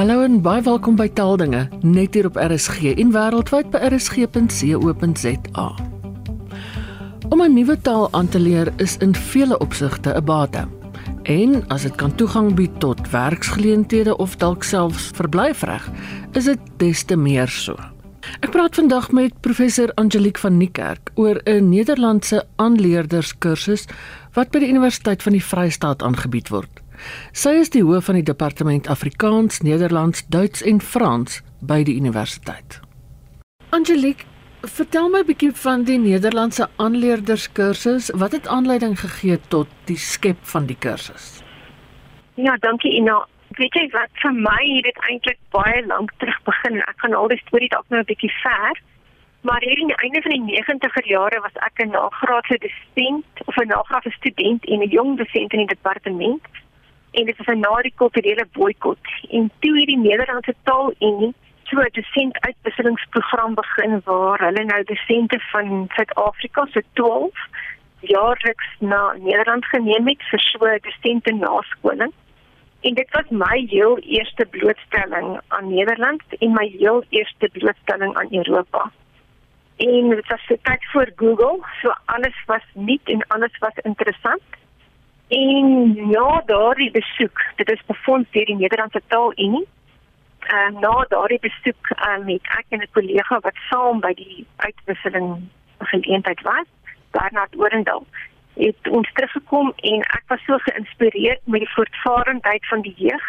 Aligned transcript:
Hallo 0.00 0.22
en 0.24 0.38
baie 0.40 0.62
welkom 0.64 0.94
by 0.96 1.10
Taaldinge 1.12 1.66
net 1.84 2.14
hier 2.16 2.24
op 2.24 2.38
RSG 2.40 2.94
en 3.02 3.10
wêreldwyd 3.12 3.66
by 3.68 3.82
rsg.co.za. 3.90 5.66
Om 7.28 7.42
'n 7.44 7.52
nuwe 7.52 7.76
taal 7.84 8.08
aan 8.16 8.28
te 8.28 8.40
leer 8.40 8.72
is 8.80 8.96
in 9.04 9.12
vele 9.14 9.58
opsigte 9.58 10.16
'n 10.16 10.24
bate. 10.24 10.64
En 11.22 11.68
as 11.68 11.82
dit 11.82 11.94
kan 11.94 12.14
toegang 12.14 12.54
bied 12.54 12.80
tot 12.80 13.10
werksgeleenthede 13.10 14.16
of 14.16 14.36
dalk 14.36 14.64
selfs 14.64 15.10
verblyfreg, 15.14 15.90
is 16.32 16.44
dit 16.44 16.60
des 16.76 17.04
te 17.04 17.16
meer 17.16 17.48
so. 17.48 17.76
Ek 18.40 18.50
praat 18.50 18.74
vandag 18.74 19.12
met 19.12 19.40
professor 19.40 19.92
Angelique 19.94 20.40
van 20.40 20.56
Niekerk 20.56 21.10
oor 21.14 21.40
'n 21.44 21.68
Nederlandse 21.68 22.46
aanleerderskursus 22.56 23.84
wat 24.32 24.50
by 24.50 24.58
die 24.58 24.68
Universiteit 24.68 25.22
van 25.22 25.32
die 25.32 25.44
Vrystaat 25.44 26.02
aangebied 26.02 26.48
word. 26.48 26.79
Sy 27.32 27.50
is 27.60 27.70
die 27.70 27.82
hoof 27.82 28.04
van 28.04 28.14
die 28.14 28.26
departement 28.26 28.88
Afrikaans, 28.88 29.60
Nederlands, 29.60 30.26
Duits 30.28 30.62
en 30.62 30.80
Frans 30.80 31.42
by 31.60 31.82
die 31.84 31.96
universiteit. 31.96 32.80
Angelique, 33.70 34.24
vertel 34.62 35.08
my 35.08 35.20
'n 35.20 35.26
bietjie 35.26 35.52
van 35.52 35.84
die 35.84 35.98
Nederlandse 35.98 36.68
aanleerderskursus. 36.76 38.10
Wat 38.10 38.32
het 38.32 38.48
aanleiding 38.48 38.98
gegee 39.00 39.38
tot 39.48 39.68
die 39.84 39.96
skep 39.96 40.38
van 40.42 40.66
die 40.66 40.76
kursus? 40.76 41.42
Ja, 42.34 42.56
dankie 42.56 42.92
Ina. 42.92 43.26
Weet 43.48 43.74
jy 43.74 43.88
wat 43.92 44.10
vir 44.22 44.32
my 44.32 44.62
het 44.76 44.84
dit 44.84 44.98
eintlik 45.08 45.38
baie 45.50 45.86
lank 45.86 46.12
terug 46.18 46.42
begin. 46.42 46.78
Ek 46.80 46.96
gaan 46.96 47.14
al 47.14 47.28
die 47.28 47.42
storie 47.46 47.68
dalk 47.68 47.88
nou 47.88 48.00
'n 48.00 48.04
bietjie 48.04 48.32
ver. 48.42 48.80
Maar 49.40 49.60
hier 49.60 49.78
in 49.78 49.86
die 49.86 50.02
einde 50.04 50.22
van 50.22 50.30
die 50.30 50.60
90er 50.60 51.06
jare 51.08 51.40
was 51.40 51.54
ek 51.54 51.80
'n 51.82 51.90
nagraadse 51.90 52.58
dosent 52.58 53.26
of 53.44 53.56
'n 53.56 53.66
nagraadse 53.68 54.10
student 54.10 54.64
en 54.64 54.80
'n 54.80 54.88
jong 54.88 55.16
dosent 55.16 55.52
in 55.52 55.58
die 55.58 55.74
departement 55.74 56.42
en 57.10 57.24
dit 57.24 57.36
was 57.36 57.56
na 57.56 57.74
die 57.82 57.94
kulturele 57.96 58.46
boikot 58.52 59.14
en 59.30 59.50
toe 59.58 59.76
hierdie 59.76 59.98
Nederlandse 59.98 60.54
taal 60.62 60.92
en 60.98 61.34
so 61.70 61.80
'n 61.80 61.90
dosent 61.92 62.38
uitwisselingsprogram 62.40 63.54
begin 63.54 64.00
waar 64.04 64.38
hulle 64.46 64.64
nou 64.64 64.82
dosente 64.84 65.38
van 65.52 65.86
Suid-Afrika 65.94 66.66
se 66.70 66.84
12 66.92 67.30
jaarliks 68.00 68.68
na 68.78 69.14
Nederland 69.18 69.64
geneem 69.64 70.08
het 70.08 70.22
vir 70.30 70.40
so 70.40 70.58
'n 70.66 70.78
dosente 70.82 71.32
naskoling. 71.32 72.12
En 72.80 72.94
dit 72.94 73.10
was 73.10 73.28
my 73.28 73.66
heel 73.68 73.98
eerste 73.98 74.46
blootstelling 74.50 75.40
aan 75.48 75.68
Nederland 75.68 76.22
en 76.38 76.52
my 76.52 76.66
heel 76.78 77.04
eerste 77.08 77.48
blootstelling 77.52 78.16
aan 78.16 78.28
Europa. 78.30 78.92
En 79.76 80.08
dit 80.08 80.28
was 80.28 80.44
so 80.46 80.56
tyd 80.62 80.84
voor 80.92 81.10
Google, 81.16 81.58
so 81.82 81.92
alles 82.04 82.42
was 82.46 82.62
nuut 82.74 83.04
en 83.04 83.26
alles 83.26 83.58
was 83.58 83.74
interessant. 83.74 84.42
En 85.30 85.94
ja, 86.10 86.42
daardie 86.46 86.90
besoek, 86.90 87.44
dit 87.56 87.70
is 87.70 87.82
befonds 87.86 88.30
deur 88.30 88.44
die 88.44 88.56
Nederlandse 88.56 89.02
Taalunie. 89.06 89.66
Uh, 90.40 90.80
na 90.80 91.04
daardie 91.08 91.38
besoek 91.38 91.90
uh, 91.94 92.16
met 92.24 92.42
ek 92.58 92.64
en 92.68 92.82
'n 92.82 92.88
kollega 92.92 93.38
wat 93.40 93.62
saam 93.68 94.00
by 94.00 94.10
die 94.14 94.46
uitwisseling 94.56 95.48
geleentheid 95.78 96.40
was, 96.42 96.66
Bernard 97.10 97.56
Orendal, 97.56 98.06
het 98.54 98.88
ons 98.90 99.12
teruggekom 99.12 99.72
en 99.76 100.02
ek 100.02 100.22
was 100.26 100.42
so 100.44 100.58
geïnspireerd 100.58 101.40
met 101.44 101.60
die 101.60 101.72
voortvarendheid 101.74 102.66
van 102.66 102.80
die 102.80 102.94
jeug 102.96 103.24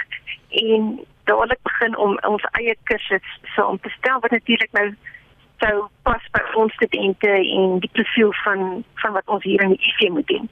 en 0.50 1.00
dadelik 1.24 1.62
begin 1.62 1.98
om 1.98 2.18
ons 2.28 2.46
eie 2.52 2.76
kursus 2.84 3.40
saam 3.56 3.80
te 3.80 3.90
stel 3.90 4.20
wat 4.20 4.32
natuurlik 4.32 4.72
nou 4.72 4.88
sou 5.62 5.88
pas 6.04 6.24
by 6.34 6.42
ons 6.58 6.74
studente 6.74 7.30
en 7.30 7.80
die 7.80 7.94
profiel 7.94 8.34
van 8.44 8.84
van 9.04 9.14
wat 9.18 9.28
ons 9.36 9.44
hier 9.44 9.62
in 9.62 9.76
die 9.76 9.84
IC 9.92 10.10
moet 10.10 10.28
doen. 10.28 10.50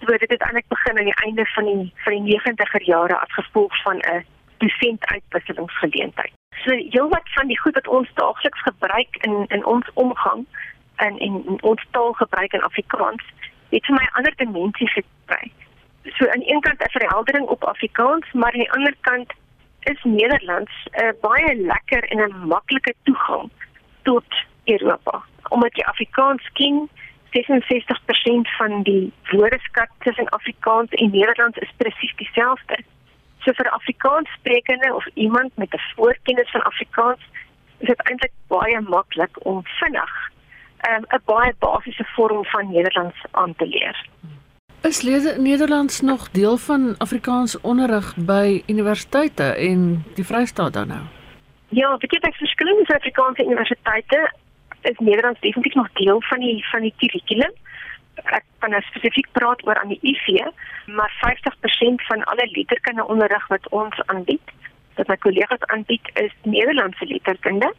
So 0.00 0.16
dit 0.16 0.30
het 0.30 0.40
eintlik 0.40 0.68
begin 0.68 0.98
aan 0.98 1.04
die 1.04 1.22
einde 1.24 1.46
van 1.46 1.64
die 1.64 1.92
van 2.04 2.12
die 2.12 2.40
90er 2.40 2.84
jare 2.84 3.16
as 3.18 3.32
gevolg 3.32 3.82
van 3.82 3.96
'n 3.96 4.24
dosent 4.58 5.06
uitwisselingsgeleentheid. 5.06 6.32
So 6.64 6.70
heelwat 6.70 7.28
van 7.34 7.46
die 7.46 7.60
goed 7.60 7.74
wat 7.74 7.88
ons 7.88 8.10
daagliks 8.14 8.62
gebruik 8.62 9.16
in 9.16 9.44
in 9.46 9.64
ons 9.64 9.86
omgang 9.94 10.46
en 10.96 11.18
in, 11.18 11.42
in 11.46 11.62
ons 11.62 11.86
taalgebruik 11.90 12.52
in 12.52 12.62
Afrikaans 12.62 13.24
het 13.68 13.86
vir 13.86 13.94
my 13.94 14.08
ander 14.12 14.34
dimensies 14.36 14.92
gekry. 14.92 15.52
So 16.16 16.28
aan 16.28 16.42
een 16.44 16.60
kant 16.60 16.82
'n 16.82 16.98
verheldering 16.98 17.46
op 17.46 17.64
Afrikaans, 17.64 18.32
maar 18.32 18.52
aan 18.52 18.64
die 18.64 18.72
ander 18.72 18.94
kant 19.00 19.32
is 19.80 20.02
Nederlands 20.02 20.72
'n 20.84 21.04
uh, 21.04 21.12
baie 21.20 21.54
lekker 21.56 22.02
en 22.04 22.18
'n 22.18 22.46
maklike 22.46 22.94
toegang 23.02 23.50
tot 24.02 24.30
Europa. 24.64 25.22
Omdat 25.48 25.76
jy 25.76 25.82
Afrikaans 25.82 26.50
ken, 26.52 26.88
66% 27.30 28.48
van 28.58 28.82
die 28.82 29.12
woordeskat 29.30 29.88
tussen 29.98 30.28
Afrikaans 30.28 30.90
en 30.90 31.10
Nederlands 31.10 31.58
is 31.58 31.72
presies 31.76 32.14
dieselfde. 32.16 32.78
So 33.38 33.52
vir 33.52 33.70
Afrikaans 33.70 34.30
sprekende 34.38 34.94
of 34.94 35.06
iemand 35.14 35.56
met 35.56 35.74
'n 35.74 35.80
voorkennis 35.94 36.50
van 36.50 36.62
Afrikaans 36.62 37.20
is 37.78 37.86
dit 37.86 38.02
eintlik 38.02 38.32
baie 38.46 38.80
maklik 38.80 39.44
om 39.46 39.60
vinnig 39.64 40.30
ehm, 40.78 41.02
'n 41.02 41.14
um, 41.14 41.20
baie 41.24 41.54
basiese 41.58 42.04
vorm 42.04 42.44
van 42.44 42.70
Nederlands 42.72 43.18
aan 43.30 43.54
te 43.56 43.66
leer. 43.66 44.06
Is 44.82 45.02
Nederlands 45.38 46.00
nog 46.00 46.30
deel 46.30 46.56
van 46.56 46.94
Afrikaans 46.98 47.60
onderrig 47.60 48.14
by 48.16 48.62
universiteite 48.66 49.42
en 49.42 50.04
die 50.14 50.24
Vrystaat 50.24 50.72
dan 50.72 50.88
nou? 50.88 51.00
Ja, 51.68 51.96
dit 51.96 52.26
is 52.26 52.36
verskillende 52.36 52.94
Afrikaanse 52.94 53.44
universiteite 53.44 54.32
is 54.80 54.98
Nederlands 54.98 55.40
definitief 55.40 55.74
nog 55.74 55.92
deel 55.92 56.22
van 56.22 56.40
die 56.40 56.66
van 56.70 56.80
die 56.80 56.94
kurrikulum. 56.96 57.52
Ek 58.14 58.44
kan 58.58 58.70
nou 58.70 58.82
spesifiek 58.82 59.28
praat 59.32 59.66
oor 59.66 59.78
aan 59.78 59.92
die 59.94 60.00
IV, 60.02 60.48
maar 60.86 61.12
50% 61.22 62.06
van 62.10 62.24
alle 62.24 62.48
letterkundeonderrig 62.50 63.46
wat 63.46 63.68
ons 63.68 64.00
aanbied, 64.06 64.54
wat 64.94 65.06
my 65.06 65.16
kollegas 65.16 65.62
aanbied, 65.74 66.10
is 66.14 66.32
Nederlandse 66.42 67.06
letterkunde. 67.06 67.72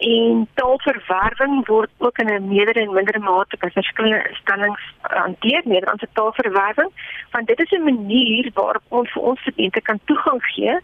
En 0.00 0.46
taalverwerwing 0.54 1.66
word 1.66 1.90
ook 1.98 2.18
in 2.18 2.28
'n 2.34 2.48
meerder 2.48 2.76
en 2.82 2.92
minder 2.92 3.20
mate 3.20 3.56
by 3.56 3.68
verskillende 3.70 4.28
instellings 4.28 4.80
hanteer, 5.00 5.60
Nederlandse 5.64 6.08
taalverwerwing, 6.12 6.90
want 7.30 7.46
dit 7.46 7.60
is 7.60 7.70
'n 7.70 7.84
manier 7.84 8.50
waarop 8.54 8.82
ons 8.88 9.10
vir 9.12 9.22
ons 9.22 9.40
studente 9.40 9.80
kan 9.80 10.00
toegang 10.04 10.42
gee 10.42 10.78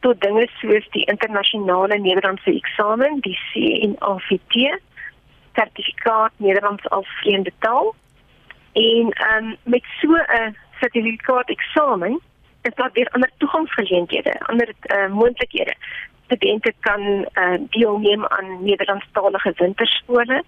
tot 0.00 0.20
dinge 0.20 0.48
soos 0.60 0.86
die 0.90 1.04
internasionale 1.04 1.98
Nederlandse 1.98 2.54
eksamen, 2.54 3.20
die 3.20 3.38
CNAVT 3.52 4.80
sertifikaat 5.52 6.32
Nederlands 6.36 6.88
as 6.88 7.06
vreemde 7.06 7.52
taal. 7.58 7.94
En 8.72 9.06
um, 9.34 9.56
met 9.62 9.84
so 10.00 10.14
'n 10.14 10.56
sertifikaat 10.80 11.48
eksamen 11.48 12.20
is 12.62 12.74
daar 12.74 12.90
weer 12.92 13.08
ander 13.10 13.30
toegangsgeleenthede, 13.38 14.40
ander 14.40 14.72
uh, 14.82 15.06
moontlikhede. 15.12 15.74
Studente 16.24 16.72
kan 16.80 17.00
uh, 17.00 17.54
deelneem 17.70 18.26
aan 18.26 18.64
Nederlandstalige 18.64 19.52
winterskole. 19.56 20.44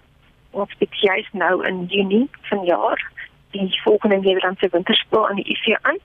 Ons 0.49 0.75
het 0.77 0.99
juis 0.99 1.29
nou 1.31 1.67
in 1.67 1.85
Junie 1.85 2.29
vanjaar 2.41 3.11
die 3.51 3.81
volgende 3.83 4.15
Nederlandse 4.15 4.67
winterskool 4.71 5.29
aan 5.29 5.35
die 5.35 5.45
IC 5.45 5.77
aan. 5.81 5.97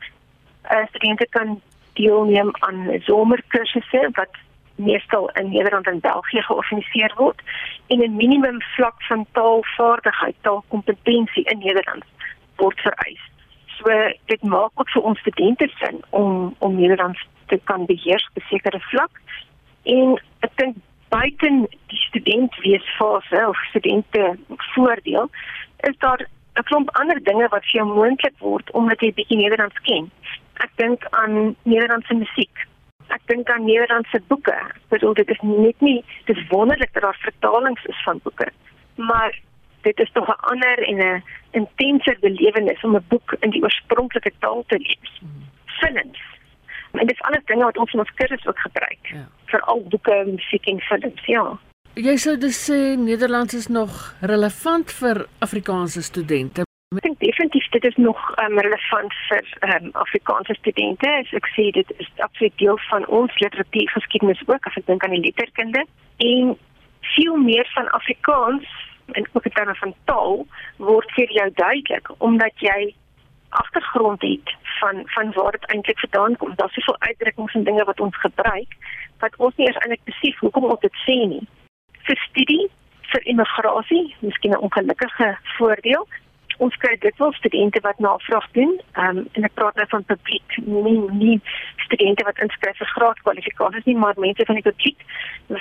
Uh, 0.70 0.86
studente 0.88 1.26
kan 1.30 1.60
deelneem 1.92 2.50
aan 2.58 3.00
somerkursusse 3.00 4.08
wat 4.12 4.34
meestal 4.78 5.30
in 5.30 5.50
Nederland 5.50 5.86
en 5.86 6.00
België 6.00 6.42
georganiseer 6.42 7.12
word 7.16 7.42
en 7.86 7.98
'n 8.02 8.16
minimum 8.16 8.62
vlak 8.62 9.02
van 9.02 9.26
taalvaardigheid, 9.32 10.36
taalkompetensie 10.40 11.44
in 11.44 11.58
Nederland 11.58 12.04
word 12.56 12.80
vereis. 12.80 13.20
So 13.66 14.12
dit 14.24 14.42
maak 14.42 14.70
ook 14.74 14.90
vir 14.90 15.02
ons 15.02 15.18
studente 15.18 15.68
sin 15.78 16.02
om 16.10 16.54
om 16.58 16.74
Nederlands 16.74 17.26
te 17.46 17.60
kan 17.64 17.86
beheer 17.86 18.28
op 18.30 18.42
'n 18.42 18.46
sekere 18.48 18.80
vlak. 18.80 19.20
En 19.82 20.22
ek 20.40 20.50
dink 20.54 20.76
buiten 21.08 21.66
die 21.86 21.98
student 21.98 22.56
wees 22.56 22.94
fase 22.96 23.48
of 23.48 23.58
studente 23.64 24.38
voordeel 24.74 25.30
is 25.76 25.98
daar 25.98 26.28
'n 26.54 26.62
klomp 26.62 26.90
ander 26.90 27.22
dinge 27.22 27.48
wat 27.48 27.64
vir 27.64 27.80
jou 27.80 27.86
moontlik 27.94 28.38
word 28.38 28.70
omdat 28.70 29.00
jy 29.00 29.12
bietjie 29.12 29.36
Nederlands 29.36 29.80
ken. 29.82 30.10
Ek 30.54 30.70
dink 30.74 31.06
aan 31.10 31.56
Nederlandse 31.62 32.14
musiek 32.14 32.67
ek 33.14 33.22
dink 33.26 33.50
aan 33.50 33.64
Nederlandse 33.64 34.20
boeke. 34.26 34.54
Ek 34.54 34.88
bedoel 34.94 35.14
dit 35.14 35.30
is 35.30 35.42
net 35.42 35.80
nie 35.80 36.04
dis 36.30 36.40
wonderlik 36.48 36.92
dat 36.92 37.02
daar 37.02 37.20
vertalings 37.22 37.84
is 37.84 38.02
van 38.04 38.20
boeke, 38.22 38.48
maar 38.96 39.36
dit 39.82 40.00
is 40.00 40.10
tog 40.12 40.28
'n 40.28 40.40
ander 40.52 40.78
en 40.90 40.98
'n 40.98 41.24
intenser 41.50 42.16
belewenis 42.20 42.84
om 42.84 42.96
'n 42.96 43.04
boek 43.08 43.36
in 43.40 43.50
die 43.50 43.62
oorspronklike 43.62 44.32
taal 44.38 44.64
te 44.66 44.78
lees. 44.78 45.22
Films. 45.80 46.20
En 46.92 47.06
dit 47.06 47.16
is 47.16 47.22
alles 47.22 47.44
dinge 47.44 47.64
wat 47.64 47.78
ons 47.78 47.92
in 47.92 47.98
ons 47.98 48.14
kursus 48.14 48.46
ook 48.46 48.58
gebruik. 48.58 49.02
Ja. 49.02 49.28
Vir 49.44 49.60
al 49.60 49.82
boeke, 49.88 50.24
musiek 50.26 50.66
en 50.66 50.80
films, 50.80 51.26
ja. 51.26 51.58
Jy 51.94 52.16
sou 52.16 52.36
dus 52.38 52.70
sê 52.70 52.96
Nederlands 52.98 53.54
is 53.54 53.66
nog 53.66 54.14
relevant 54.20 54.92
vir 54.92 55.26
Afrikaanse 55.38 56.02
studente. 56.02 56.67
Definitief 57.28 57.68
dit 57.68 57.84
is 57.84 57.96
nog 57.96 58.20
um, 58.42 58.58
relevant 58.58 59.14
vir 59.28 59.44
um, 59.60 59.88
Afrikaanse 59.92 60.54
studente. 60.54 61.08
As 61.20 61.32
ek 61.36 61.48
sê 61.52 61.66
dit 61.76 61.90
is 62.00 62.08
absoluut 62.24 62.54
deel 62.56 62.78
van 62.88 63.04
ons 63.06 63.34
literatuurgeskiedenis 63.42 64.40
ook 64.46 64.68
as 64.70 64.78
ek 64.80 64.86
dink 64.86 65.04
aan 65.04 65.16
die 65.16 65.26
letterkunde 65.26 65.82
en 66.28 66.54
veel 67.14 67.36
meer 67.36 67.68
van 67.74 67.90
Afrikaans 67.98 68.70
en 69.18 69.28
ook 69.32 69.44
in 69.44 69.52
terme 69.58 69.74
van 69.74 69.92
taal 70.04 70.46
word 70.76 71.12
vir 71.16 71.34
jou 71.36 71.46
duidelik 71.60 72.08
omdat 72.28 72.64
jy 72.64 72.78
agtergrond 73.60 74.24
het 74.24 74.54
van 74.78 75.02
van 75.16 75.32
waar 75.36 75.52
dit 75.58 75.66
eintlik 75.74 76.00
vandaan 76.00 76.36
kom. 76.36 76.54
Daar's 76.56 76.78
soveel 76.78 76.96
uitdrukkings 76.98 77.54
en 77.54 77.68
dinge 77.68 77.84
wat 77.84 78.00
ons 78.00 78.16
gebruik 78.24 78.72
wat 79.18 79.36
ons 79.36 79.56
nie 79.56 79.66
eers 79.66 79.80
eintlik 79.82 80.04
besef 80.08 80.40
hoekom 80.46 80.70
ons 80.70 80.80
dit 80.80 80.96
sê 81.04 81.18
nie. 81.34 81.44
Vir 82.08 82.22
studie, 82.24 82.70
vir 83.12 83.28
immigrasie, 83.34 84.16
miskien 84.20 84.56
'n 84.56 84.64
ongelukkige 84.68 85.28
voordeel. 85.58 86.08
Ons 86.58 86.76
kry 86.82 86.96
dikwels 86.98 87.36
studente 87.36 87.80
wat 87.80 87.98
navraag 87.98 88.46
doen, 88.52 88.80
ehm 88.92 89.18
um, 89.18 89.28
en 89.32 89.44
ek 89.46 89.54
praat 89.54 89.76
nou 89.78 89.86
van 89.88 90.04
publiek, 90.04 90.56
nie 90.66 90.98
nie 91.10 91.40
studente 91.86 92.24
wat 92.24 92.40
inskryf 92.46 92.80
vir 92.82 92.90
graadkwalifikasies 92.94 93.84
nie, 93.84 93.96
maar 93.96 94.18
mense 94.18 94.46
van 94.46 94.58
die 94.58 94.66
publiek 94.70 95.04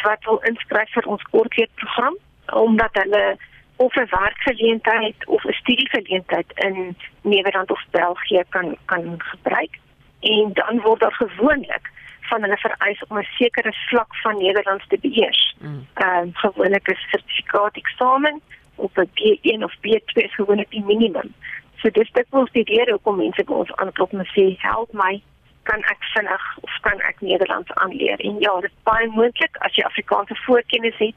wat 0.06 0.26
wil 0.30 0.42
inskryf 0.50 0.90
vir 0.98 1.06
ons 1.14 1.30
kortleerprogram 1.34 2.18
omdat 2.64 2.98
hulle 3.04 3.38
of 3.78 3.96
'n 3.96 4.08
werkgeleentheid 4.10 5.28
of 5.28 5.44
'n 5.44 5.54
studiegeleentheid 5.54 6.52
in 6.56 6.98
Nederland 7.22 7.72
of 7.72 7.84
België 7.92 8.44
kan 8.50 8.78
kan 8.86 9.16
gebruik 9.18 9.80
en 10.20 10.50
dan 10.54 10.82
word 10.82 11.00
daar 11.00 11.14
gewoonlik 11.14 11.92
van 12.22 12.42
hulle 12.42 12.58
vereis 12.58 13.04
om 13.08 13.18
'n 13.18 13.28
sekere 13.38 13.74
vlak 13.90 14.16
van 14.16 14.38
Nederlands 14.38 14.88
te 14.88 14.98
beheers. 15.02 15.56
Mm. 15.60 15.88
Ehm 15.94 16.24
mm. 16.24 16.28
uh, 16.28 16.34
gewoonlik 16.34 16.88
is 16.88 17.10
sertifikaat 17.10 17.76
eksamen 17.76 18.42
of 18.78 18.92
'n 18.98 19.10
B1 19.18 19.64
of 19.64 19.74
B2 19.82 20.24
is 20.24 20.36
gewoonlik 20.36 20.70
die 20.70 20.84
minimum. 20.84 21.34
So 21.82 21.90
dis 21.90 22.12
dit 22.12 22.28
wil 22.30 22.48
die 22.52 22.64
rede 22.64 22.92
hoekom 22.92 23.18
mense 23.18 23.44
by 23.44 23.54
ons 23.54 23.76
aanklop 23.76 24.14
en 24.14 24.26
sê 24.34 24.56
help 24.58 24.94
my 24.94 25.22
kan 25.70 25.84
ek 25.92 26.04
vinnig 26.14 26.44
of 26.62 26.80
kan 26.82 27.00
ek 27.10 27.22
Nederlands 27.22 27.72
aanleer. 27.84 28.20
En 28.20 28.40
ja, 28.40 28.54
dit 28.62 28.72
is 28.72 28.84
baie 28.84 29.08
moontlik 29.08 29.58
as 29.68 29.76
jy 29.76 29.84
Afrikaanse 29.84 30.36
voorkennis 30.46 30.98
het 30.98 31.16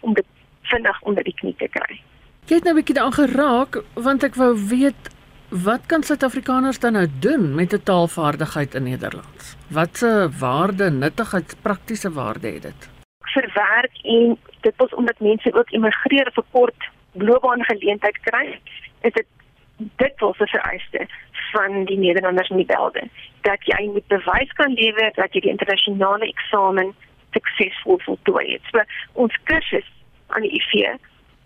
om 0.00 0.14
dit 0.18 0.26
vinnig 0.72 1.02
onder 1.02 1.24
die 1.24 1.36
knie 1.40 1.54
te 1.58 1.68
kry. 1.68 2.00
Jy 2.50 2.58
het 2.58 2.64
nou 2.64 2.74
'n 2.74 2.80
bietjie 2.80 2.94
daaraan 2.94 3.20
geraak 3.22 3.82
want 3.94 4.24
ek 4.24 4.34
wou 4.34 4.52
weet 4.68 5.12
wat 5.64 5.86
kan 5.86 6.02
Suid-Afrikaners 6.02 6.78
dan 6.78 6.92
nou 6.92 7.06
doen 7.20 7.54
met 7.54 7.72
'n 7.72 7.82
taalvaardigheid 7.82 8.74
in 8.74 8.82
Nederlands? 8.82 9.56
Watse 9.68 10.30
waarde, 10.38 10.90
nuttigheid, 10.90 11.56
praktiese 11.62 12.12
waarde 12.12 12.48
het 12.48 12.62
dit? 12.62 12.90
Vir 13.34 13.50
werk 13.54 13.96
en 14.02 14.38
dit 14.60 14.74
is 14.76 14.94
omdat 14.94 15.20
mense 15.20 15.54
ook 15.54 15.70
immigreer 15.70 16.30
vir 16.34 16.44
kort 16.50 16.90
loopbaangeleentheid 17.12 18.18
kry, 18.20 18.58
is 19.00 19.12
dit 19.12 19.26
dit 19.76 20.12
was 20.20 20.38
'n 20.38 20.46
vereiste 20.46 21.06
van 21.52 21.84
die 21.84 21.98
Nederlanders 21.98 22.48
in 22.48 22.56
die 22.56 22.74
velde 22.74 23.08
dat 23.40 23.58
jy 23.60 23.90
moet 23.92 24.06
bewys 24.06 24.52
kan 24.52 24.72
lewer 24.72 25.10
dat 25.14 25.32
jy 25.32 25.40
die 25.40 25.50
internasionale 25.50 26.26
eksamen 26.26 26.94
suksesvol 27.30 27.98
voltooi 27.98 28.52
het. 28.52 28.62
So 28.70 28.82
ons 29.12 29.38
kursus 29.44 29.88
aan 30.26 30.42
die 30.42 30.52
IF 30.52 30.98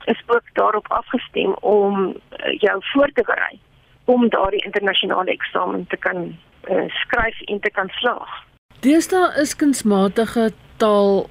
is 0.04 0.22
ook 0.26 0.42
daarop 0.52 0.88
afgestem 0.88 1.54
om 1.54 2.08
uh, 2.08 2.58
jou 2.58 2.76
voor 2.80 3.10
te 3.12 3.22
berei 3.22 3.58
om 4.04 4.28
daardie 4.28 4.64
internasionale 4.64 5.30
eksamen 5.30 5.86
te 5.86 5.96
kan 5.96 6.38
uh, 6.70 6.84
skryf 6.88 7.40
en 7.40 7.60
te 7.60 7.70
kan 7.70 7.88
slaag. 7.88 8.44
Deesdae 8.80 9.40
is 9.40 9.56
kunsmatige 9.56 10.50
taal 10.76 11.30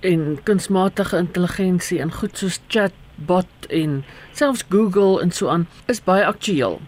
en 0.00 0.38
kunsmatige 0.42 1.16
intelligensie 1.16 2.00
en 2.00 2.12
goed 2.12 2.38
soos 2.38 2.58
chatbot 3.18 3.66
en 3.68 4.04
selfs 4.32 4.64
Google 4.68 5.20
en 5.20 5.30
so 5.30 5.48
aan 5.48 5.66
is 5.86 6.00
baie 6.04 6.24
aktueel. 6.24 6.80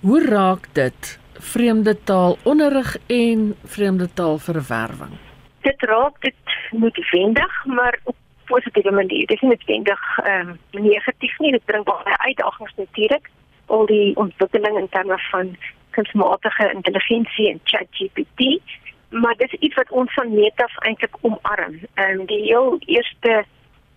Hoe 0.00 0.24
raak 0.24 0.68
dit 0.74 1.18
vreemde 1.38 1.96
taal 2.04 2.38
onderrig 2.44 2.96
en 3.06 3.54
vreemde 3.64 4.08
taal 4.14 4.38
verwerwing? 4.38 5.18
Dit 5.62 5.82
raak 5.82 6.20
dit 6.20 6.34
noodwendig, 6.70 7.64
maar 7.64 7.98
op 8.04 8.16
positiewe 8.44 8.90
manier. 8.90 9.26
Dit 9.26 9.36
is 9.36 9.40
nie 9.40 9.50
noodwendig 9.50 10.18
ehm 10.24 10.56
um, 10.72 10.82
negatief 10.82 11.38
nie. 11.38 11.52
Dit 11.52 11.64
bring 11.64 11.84
baie 11.84 12.18
uitdagings 12.18 12.74
natuurlik. 12.76 13.30
Al 13.66 13.86
die 13.86 14.16
ontwikkeling 14.16 14.78
in 14.78 14.88
terme 14.88 15.18
van 15.30 15.56
kunsmatige 15.90 16.72
intelligensie 16.74 17.50
en 17.50 17.60
ChatGPT, 17.64 18.60
maar 19.10 19.34
dit 19.36 19.52
is 19.52 19.60
iets 19.60 19.74
wat 19.74 19.90
ons 19.90 20.14
van 20.14 20.34
meet 20.34 20.62
af 20.62 20.78
eintlik 20.78 21.16
omarm. 21.20 21.80
Ehm 21.94 22.20
um, 22.20 22.26
die 22.26 22.42
heel 22.42 22.76
eerste 22.86 23.44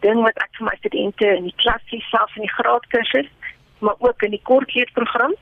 ding 0.05 0.21
wat 0.21 0.37
ek 0.43 0.55
vir 0.57 0.67
my 0.69 0.75
studente 0.79 1.27
in 1.35 1.49
die 1.49 1.57
klas 1.63 1.83
sê, 1.89 1.99
selfs 2.11 2.35
in 2.35 2.45
die 2.45 2.55
graadkursus, 2.55 3.29
maar 3.79 3.95
ook 3.99 4.23
in 4.23 4.33
die 4.35 4.43
kortleerprogram 4.49 5.35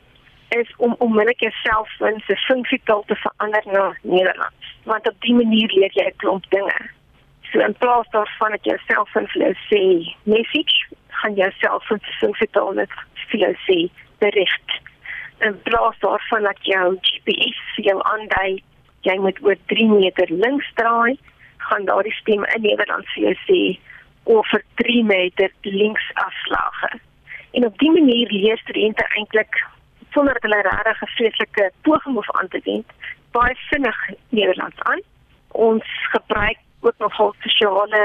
is 0.56 0.69
om 0.78 0.96
onmiddellik 1.00 1.40
jouself 1.40 1.90
in 2.00 2.22
se 2.28 2.36
funksietaal 2.48 3.04
te 3.07 3.16
verander 3.16 3.63
na 3.72 3.86
Nederlands. 4.02 4.75
Want 4.84 5.07
op 5.07 5.18
die 5.19 5.34
manier 5.34 5.72
leer 5.74 5.92
jy 5.94 6.06
'n 6.07 6.22
klomp 6.24 6.46
dinge. 6.50 6.80
So 7.52 7.60
in 7.60 7.74
plaas 7.74 8.07
daarvan 8.10 8.52
dat 8.52 8.63
jy 8.63 8.78
self 8.88 9.10
vir 9.12 9.28
jou 9.34 9.54
sê 9.69 9.84
message, 10.24 10.75
gaan 11.07 11.36
jy 11.36 11.52
self 11.60 11.84
vir 11.88 12.00
funksionaal 12.19 12.74
net 12.74 12.90
vir 13.30 13.40
jou 13.40 13.54
sê 13.68 13.90
bericht. 14.19 14.69
In 15.40 15.62
plaas 15.62 16.00
daarvan 16.00 16.44
dat 16.44 16.60
jou 16.62 16.98
GPS 17.02 17.60
jou 17.75 18.02
aandui 18.02 18.63
jy 19.02 19.18
moet 19.22 19.40
oor 19.44 19.57
3 19.66 19.88
meter 19.88 20.28
links 20.30 20.69
draai, 20.80 21.18
gaan 21.57 21.86
daardie 21.86 22.13
stem 22.13 22.46
in 22.56 22.62
Nederland 22.62 23.07
vir 23.13 23.24
jou 23.24 23.36
sê 23.48 23.60
oor 24.25 24.63
3 24.75 25.04
meter 25.04 25.51
links 25.62 26.12
afslaag. 26.13 26.81
En 27.51 27.66
op 27.66 27.77
die 27.77 27.92
manier 27.92 28.31
leer 28.31 28.57
studente 28.57 29.06
eintlik 29.18 29.63
sonder 30.12 30.33
dat 30.33 30.42
hulle 30.42 30.62
regtig 30.62 31.01
'n 31.01 31.16
vreeslike 31.16 31.72
poging 31.81 32.16
hoef 32.16 32.31
aan 32.31 32.48
te 32.48 32.62
wend, 32.63 32.89
baie 33.31 33.56
vinnig 33.56 34.10
Nederlands 34.30 34.80
aan. 34.80 35.01
Ons 35.51 35.86
gebruik 36.12 36.57
ook 36.80 36.98
nogal 36.98 37.36
sosiale 37.39 38.04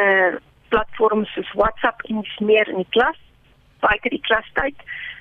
platforms 0.68 1.32
soos 1.32 1.52
WhatsApp 1.52 2.02
en 2.02 2.26
meer 2.38 2.68
in 2.68 2.76
die 2.76 2.90
klas, 2.90 3.18
buite 3.80 4.08
die 4.08 4.20
klastyd 4.20 4.76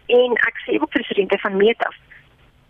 en 0.06 0.32
ek 0.50 0.62
sê 0.66 0.78
ook 0.82 0.92
vir 0.92 1.04
studente 1.04 1.38
van 1.38 1.58
Meta. 1.58 1.90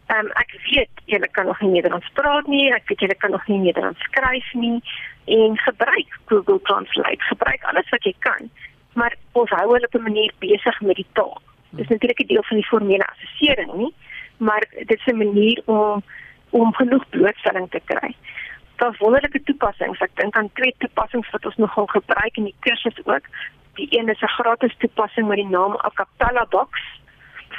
Ehm 0.10 0.26
um, 0.26 0.32
ek 0.42 0.56
weet 0.66 1.02
julle 1.06 1.28
kan 1.38 1.46
nog 1.46 1.60
nie 1.62 1.70
Nederlands 1.70 2.10
praat 2.18 2.48
nie, 2.48 2.72
ek 2.74 2.88
weet 2.90 3.06
julle 3.06 3.18
kan 3.22 3.32
nog 3.32 3.48
nie 3.48 3.60
Nederlands 3.66 4.06
skryf 4.10 4.54
nie. 4.54 4.80
En 5.26 5.58
gebruik 5.58 6.20
Google 6.26 6.62
Translate, 6.62 7.22
gebruik 7.30 7.64
alles 7.64 7.90
wat 7.90 8.04
jy 8.04 8.16
kan, 8.26 8.50
maar 8.94 9.16
ons 9.38 9.50
hou 9.50 9.68
hulle 9.74 9.86
op 9.86 9.96
'n 9.96 10.08
manier 10.10 10.34
besig 10.40 10.82
met 10.82 10.96
die 10.96 11.12
taal. 11.14 11.42
Dit 11.70 11.86
is 11.86 11.88
natuurlik 11.88 12.22
'n 12.22 12.32
deel 12.34 12.44
van 12.44 12.58
die 12.58 12.70
formele 12.72 13.06
assessering 13.06 13.74
nie, 13.74 13.94
maar 14.38 14.64
dit 14.72 14.98
is 15.00 15.14
'n 15.14 15.18
manier 15.18 15.62
om 15.66 16.04
om 16.50 16.74
genoeg 16.74 17.10
blootstelling 17.10 17.70
te 17.70 17.82
kry 17.86 18.16
daar's 18.80 18.98
wonderlike 18.98 19.44
toepassings. 19.44 20.00
Ek 20.00 20.16
dink 20.20 20.36
aan 20.38 20.50
twee 20.54 20.74
toepassings 20.78 21.30
wat 21.36 21.46
ons 21.46 21.58
nogal 21.64 21.88
gebruik 21.92 22.38
in 22.40 22.48
die 22.50 22.56
kursus 22.66 23.00
ook. 23.06 23.28
Die 23.80 23.88
een 23.92 24.10
is 24.10 24.22
'n 24.22 24.36
gratis 24.40 24.76
toepassing 24.78 25.28
met 25.28 25.38
die 25.38 25.52
naam 25.58 25.76
Acapella 25.76 26.46
Box 26.50 26.72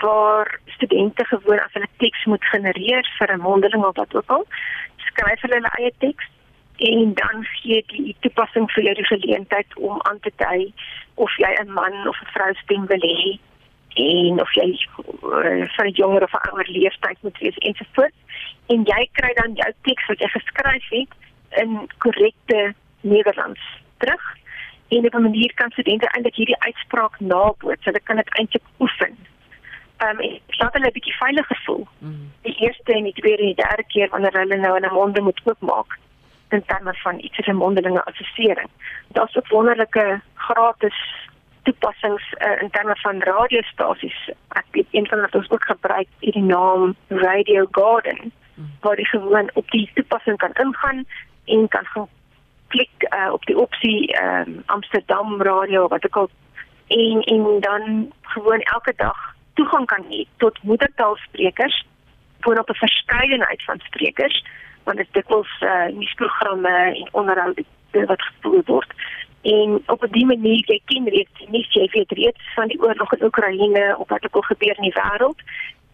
vir 0.00 0.60
studente 0.66 1.24
gewoon 1.24 1.60
as 1.60 1.72
hulle 1.72 1.88
teks 2.02 2.24
moet 2.24 2.44
genereer 2.52 3.04
vir 3.18 3.32
'n 3.34 3.40
mondeling 3.40 3.84
of 3.84 3.96
wat 3.96 4.14
ook 4.14 4.30
al, 4.36 4.46
skryf 5.08 5.40
hulle 5.40 5.54
hulle 5.54 5.72
eie 5.78 5.92
teks 5.98 6.26
en 6.76 7.14
dan 7.14 7.44
gee 7.44 7.84
die 7.86 8.16
toepassing 8.20 8.70
vir 8.72 8.84
jou 8.84 8.94
die 8.94 9.10
geleentheid 9.12 9.76
om 9.76 10.00
aan 10.08 10.20
te 10.20 10.32
dui 10.36 10.72
of 11.14 11.36
jy 11.36 11.52
'n 11.60 11.72
man 11.72 12.08
of 12.08 12.16
'n 12.20 12.32
vrou 12.34 12.52
stem 12.54 12.86
wil 12.86 13.04
hê 13.04 13.38
en 13.94 14.40
of 14.40 14.52
jy 14.54 14.68
uh, 14.68 15.66
van 15.76 15.86
'n 15.86 15.98
jonger 16.00 16.22
of 16.22 16.32
'n 16.32 16.48
ouer 16.50 16.68
leeftyd 16.68 17.18
moet 17.22 17.38
wees 17.38 17.56
ensovoorts 17.56 18.18
en 18.66 18.84
jy 18.84 19.08
kry 19.12 19.32
dan 19.34 19.54
jou 19.54 19.72
teks 19.82 20.06
wat 20.06 20.18
jy 20.18 20.28
geskryf 20.28 20.88
het 20.88 21.12
in 21.62 21.88
korrekte 21.98 22.74
Nederlands 23.00 23.60
terug 23.98 24.24
en 24.88 25.06
op 25.06 25.14
'n 25.14 25.22
manier 25.22 25.54
kan 25.54 25.70
studente 25.70 26.08
eintlik 26.08 26.34
hierdie 26.34 26.62
uitspraak 26.62 27.20
naboots. 27.20 27.84
Hulle 27.84 28.00
kan 28.00 28.16
dit 28.16 28.28
eintlik 28.38 28.62
oefen. 28.78 29.16
Ehm 30.00 30.10
um, 30.10 30.16
dit 30.46 30.58
laat 30.58 30.72
hulle 30.72 30.86
'n 30.88 30.96
bietjie 30.98 31.16
veiliger 31.16 31.60
voel. 31.64 31.86
Mm. 31.98 32.32
Die 32.42 32.56
eerste 32.66 32.92
en 32.92 33.04
die 33.04 33.18
tweede 33.20 33.42
en 33.42 33.52
die 33.52 33.62
derde 33.64 33.84
keer 33.86 34.08
wanneer 34.08 34.38
hulle 34.42 34.56
nou 34.56 34.76
in 34.76 34.86
'n 34.88 34.94
monde 34.94 35.20
moet 35.20 35.40
oopmaak 35.44 35.98
in 36.48 36.64
terme 36.66 36.94
van 36.94 37.18
iets 37.18 37.36
soos 37.36 37.46
'n 37.46 37.62
mondelinge 37.64 38.04
assessering. 38.04 38.70
Daar's 39.08 39.36
ook 39.36 39.48
wonderlike 39.48 40.20
gratis 40.34 40.98
toepassings 41.62 42.34
uh, 42.38 42.62
in 42.62 42.70
terme 42.70 42.96
van 42.96 43.22
radiostasies. 43.22 44.30
Ek 44.48 44.64
weet 44.70 44.86
een 44.90 45.06
van 45.06 45.20
wat 45.20 45.34
ons 45.34 45.50
ook 45.50 45.64
gebruik, 45.64 46.08
is 46.18 46.32
die 46.32 46.42
naam 46.42 46.96
Radio 47.08 47.66
Garden 47.70 48.32
waar 48.80 48.96
jy 48.96 49.04
gewoon 49.04 49.50
op 49.54 49.70
die 49.70 49.90
toepassing 49.94 50.36
kan 50.36 50.52
ingaan 50.52 51.04
en 51.44 51.68
kan 51.68 51.84
gaan 51.84 52.08
klik 52.68 53.08
uh, 53.14 53.32
op 53.32 53.44
die 53.44 53.58
opsie 53.58 54.22
um, 54.22 54.62
Amsterdam 54.66 55.42
radio 55.42 55.88
wat 55.88 56.04
ek 56.04 56.16
al 56.16 56.30
en 56.86 57.22
en 57.22 57.60
dan 57.60 58.12
gewoon 58.22 58.60
elke 58.60 58.92
dag 58.96 59.34
toegang 59.54 59.86
kan 59.86 60.04
hê 60.08 60.24
tot 60.36 60.62
moedertaalsprekers 60.62 61.84
voor 62.40 62.58
op 62.58 62.70
'n 62.70 62.82
verskeidenheid 62.86 63.62
van 63.64 63.78
sprekers 63.78 64.44
want 64.84 64.96
dit 64.96 65.12
dikwels 65.12 65.52
uh, 65.60 65.86
nuusprogramme 65.86 66.76
en 67.00 67.08
onderhoude 67.12 67.64
wat 67.92 68.22
gevoer 68.22 68.62
word 68.64 68.92
en 69.42 69.82
op 69.86 70.02
'n 70.02 70.12
die 70.12 70.26
manier 70.26 70.62
jy 70.66 70.80
ken 70.84 71.08
reeds 71.08 71.44
nie 71.48 71.66
jy 71.70 71.88
weet 71.92 72.12
reeds 72.12 72.54
van 72.54 72.68
die 72.68 72.80
oorlog 72.80 73.12
in 73.12 73.24
Oekraïne 73.24 73.96
of 73.98 74.08
wat 74.08 74.24
ook 74.24 74.34
al 74.34 74.50
gebeur 74.52 74.76
in 74.76 74.88
die 74.90 74.98
wêreld 75.02 75.40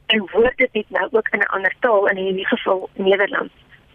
en 0.06 0.28
word 0.32 0.56
dit 0.56 0.72
net 0.72 0.90
nou 0.90 1.08
ook 1.10 1.28
in 1.28 1.38
'n 1.38 1.52
ander 1.56 1.74
taal 1.80 2.06
in 2.08 2.16
hierdie 2.16 2.46
geval 2.46 2.88
Nederlands. 2.94 3.54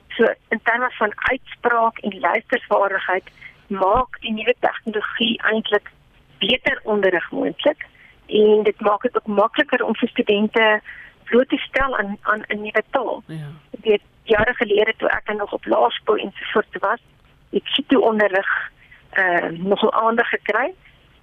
So 0.09 0.23
in 0.49 0.59
terme 0.63 0.89
van 0.91 1.11
uitspraak 1.15 1.97
en 1.97 2.19
luistervaardigheid 2.19 3.23
maak 3.67 4.19
die 4.19 4.31
nuwe 4.31 4.55
tegnologie 4.59 5.41
eintlik 5.41 5.91
beter 6.37 6.79
onderrig 6.83 7.31
moontlik 7.31 7.85
en 8.31 8.63
dit 8.63 8.79
maak 8.79 9.01
dit 9.01 9.15
ook 9.15 9.27
makliker 9.27 9.83
om 9.83 9.95
vir 9.95 10.09
studente 10.09 10.81
bloot 11.23 11.49
te 11.49 11.57
stel 11.57 11.97
aan 11.97 12.17
aan 12.21 12.43
'n 12.47 12.61
nuwe 12.61 12.83
taal. 12.89 13.23
Ja. 13.25 13.49
Dit 13.69 14.01
jare 14.23 14.53
gelede 14.53 14.93
toe 14.97 15.09
ek 15.09 15.33
nog 15.33 15.53
op 15.53 15.65
laerskool 15.65 16.17
en 16.17 16.31
so 16.35 16.45
voort 16.51 16.79
was, 16.79 17.01
het 17.49 17.65
Sotho 17.65 17.99
onderrig 17.99 18.71
uh 19.17 19.49
nogal 19.49 19.93
aandag 19.93 20.29
gekry 20.29 20.73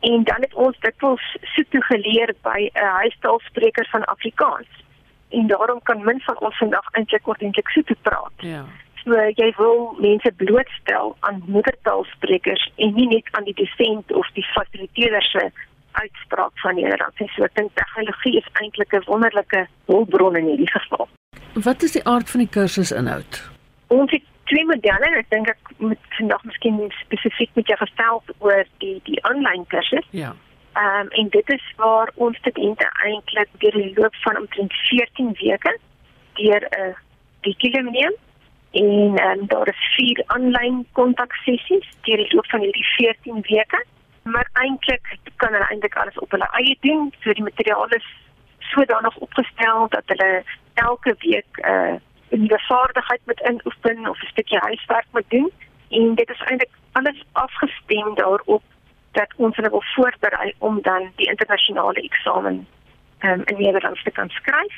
en 0.01 0.25
dan 0.25 0.41
het 0.41 0.55
ons 0.55 0.79
dit 0.81 1.03
ons 1.03 1.37
Sotho 1.43 1.81
geleer 1.81 2.35
by 2.43 2.59
'n 2.73 2.79
uh, 2.79 2.95
huistaalspreker 2.95 3.87
van 3.91 4.05
Afrikaans. 4.05 4.69
En 5.29 5.47
daarom 5.47 5.81
kan 5.83 6.05
min 6.05 6.21
van 6.21 6.39
ons 6.41 6.57
vandag 6.57 6.87
eintlik 6.91 7.27
ordentlik 7.27 7.69
Sotho 7.69 7.95
praat. 8.03 8.33
Ja. 8.37 8.65
So 9.05 9.15
jy 9.35 9.53
wil 9.57 9.97
mense 9.99 10.33
blootstel 10.37 11.17
aan 11.21 11.43
moedertaalsprekers 11.47 12.71
en 12.77 12.95
nie 12.95 13.09
net 13.09 13.29
aan 13.31 13.45
die 13.45 13.55
dosent 13.55 14.13
of 14.13 14.31
die 14.33 14.45
fasiliteerder 14.45 15.23
se 15.23 15.51
uitspraak 15.93 16.59
van 16.63 16.75
Nederlands. 16.75 17.35
So 17.35 17.45
ek 17.45 17.55
dink 17.55 17.71
tegnologie 17.75 18.37
is 18.39 18.49
eintlik 18.53 18.93
'n 18.93 19.05
wonderlike 19.07 19.67
hulpbron 19.87 20.37
in 20.37 20.45
hierdie 20.45 20.71
geval. 20.71 21.09
Wat 21.55 21.83
is 21.83 21.93
die 21.93 22.05
aard 22.05 22.31
van 22.31 22.41
die 22.41 22.49
kursus 22.49 22.93
inhoud? 22.93 23.51
Ons 23.87 24.11
het 24.11 24.23
twee 24.45 24.65
modelle. 24.65 25.09
Ek 25.19 25.31
dink 25.31 25.49
ek 25.49 25.73
moet 25.77 25.99
vandag 26.19 26.45
miskien 26.45 26.93
spesifiek 27.01 27.51
met 27.55 27.67
jou 27.67 27.79
gestel 27.79 28.23
oor 28.39 28.65
die 28.79 29.01
die 29.05 29.25
aanlyn 29.25 29.67
kursus. 29.67 30.07
Ja. 30.11 30.35
Ehm 30.79 31.01
um, 31.01 31.09
en 31.09 31.29
dit 31.29 31.51
is 31.51 31.73
waar 31.77 32.11
ons 32.15 32.37
studente 32.37 32.87
eintlik 33.05 33.49
deur 33.59 33.77
die 33.83 33.93
loop 33.97 34.15
van 34.25 34.37
omtrent 34.37 34.73
14 34.73 35.35
weke 35.43 35.79
deur 36.35 36.63
'n 36.71 36.97
kurrikulum 37.41 37.91
neem 37.91 38.15
en 38.71 39.19
um, 39.27 39.47
daar 39.47 39.69
is 39.69 39.95
vier 39.97 40.23
aanlyn 40.27 40.87
kontaksessies 40.93 41.87
deur 42.07 42.17
die 42.17 42.35
loop 42.35 42.47
van 42.47 42.61
hierdie 42.61 42.89
14 42.97 43.41
weke 43.49 43.85
maar 44.31 44.49
eintlik 44.53 45.19
kan 45.37 45.53
hulle 45.53 45.69
eintlik 45.69 45.97
alles 45.97 46.19
op 46.19 46.31
hulle 46.31 46.49
eie 46.61 46.77
doen. 46.81 47.13
So 47.21 47.33
die 47.33 47.43
materiaal 47.43 47.89
is 47.89 48.09
sodanig 48.59 49.17
opgestel 49.17 49.89
dat 49.89 50.03
hulle 50.07 50.43
elke 50.75 51.15
week 51.19 51.53
'n 51.57 51.71
uh, 51.71 52.41
nuwe 52.41 52.59
vaardigheid 52.59 53.21
moet 53.25 53.41
inoefen 53.41 54.09
of 54.09 54.23
'n 54.23 54.27
stukkie 54.27 54.59
huiswerk 54.59 55.07
moet 55.13 55.31
doen 55.31 55.53
en 55.89 56.15
dit 56.15 56.31
is 56.31 56.41
eintlik 56.41 56.75
alles 56.93 57.25
afgestem 57.33 58.15
daarop 58.15 58.63
dat 59.13 59.33
ons 59.37 59.57
hulle 59.57 59.71
wil 59.71 59.83
voorberei 59.95 60.53
om 60.59 60.83
dan 60.83 61.11
die 61.17 61.27
internasionale 61.27 62.01
eksamen 62.01 62.67
um, 63.21 63.43
in 63.45 63.57
Nederlands 63.59 64.03
te 64.03 64.11
kan 64.11 64.29
skryf. 64.29 64.75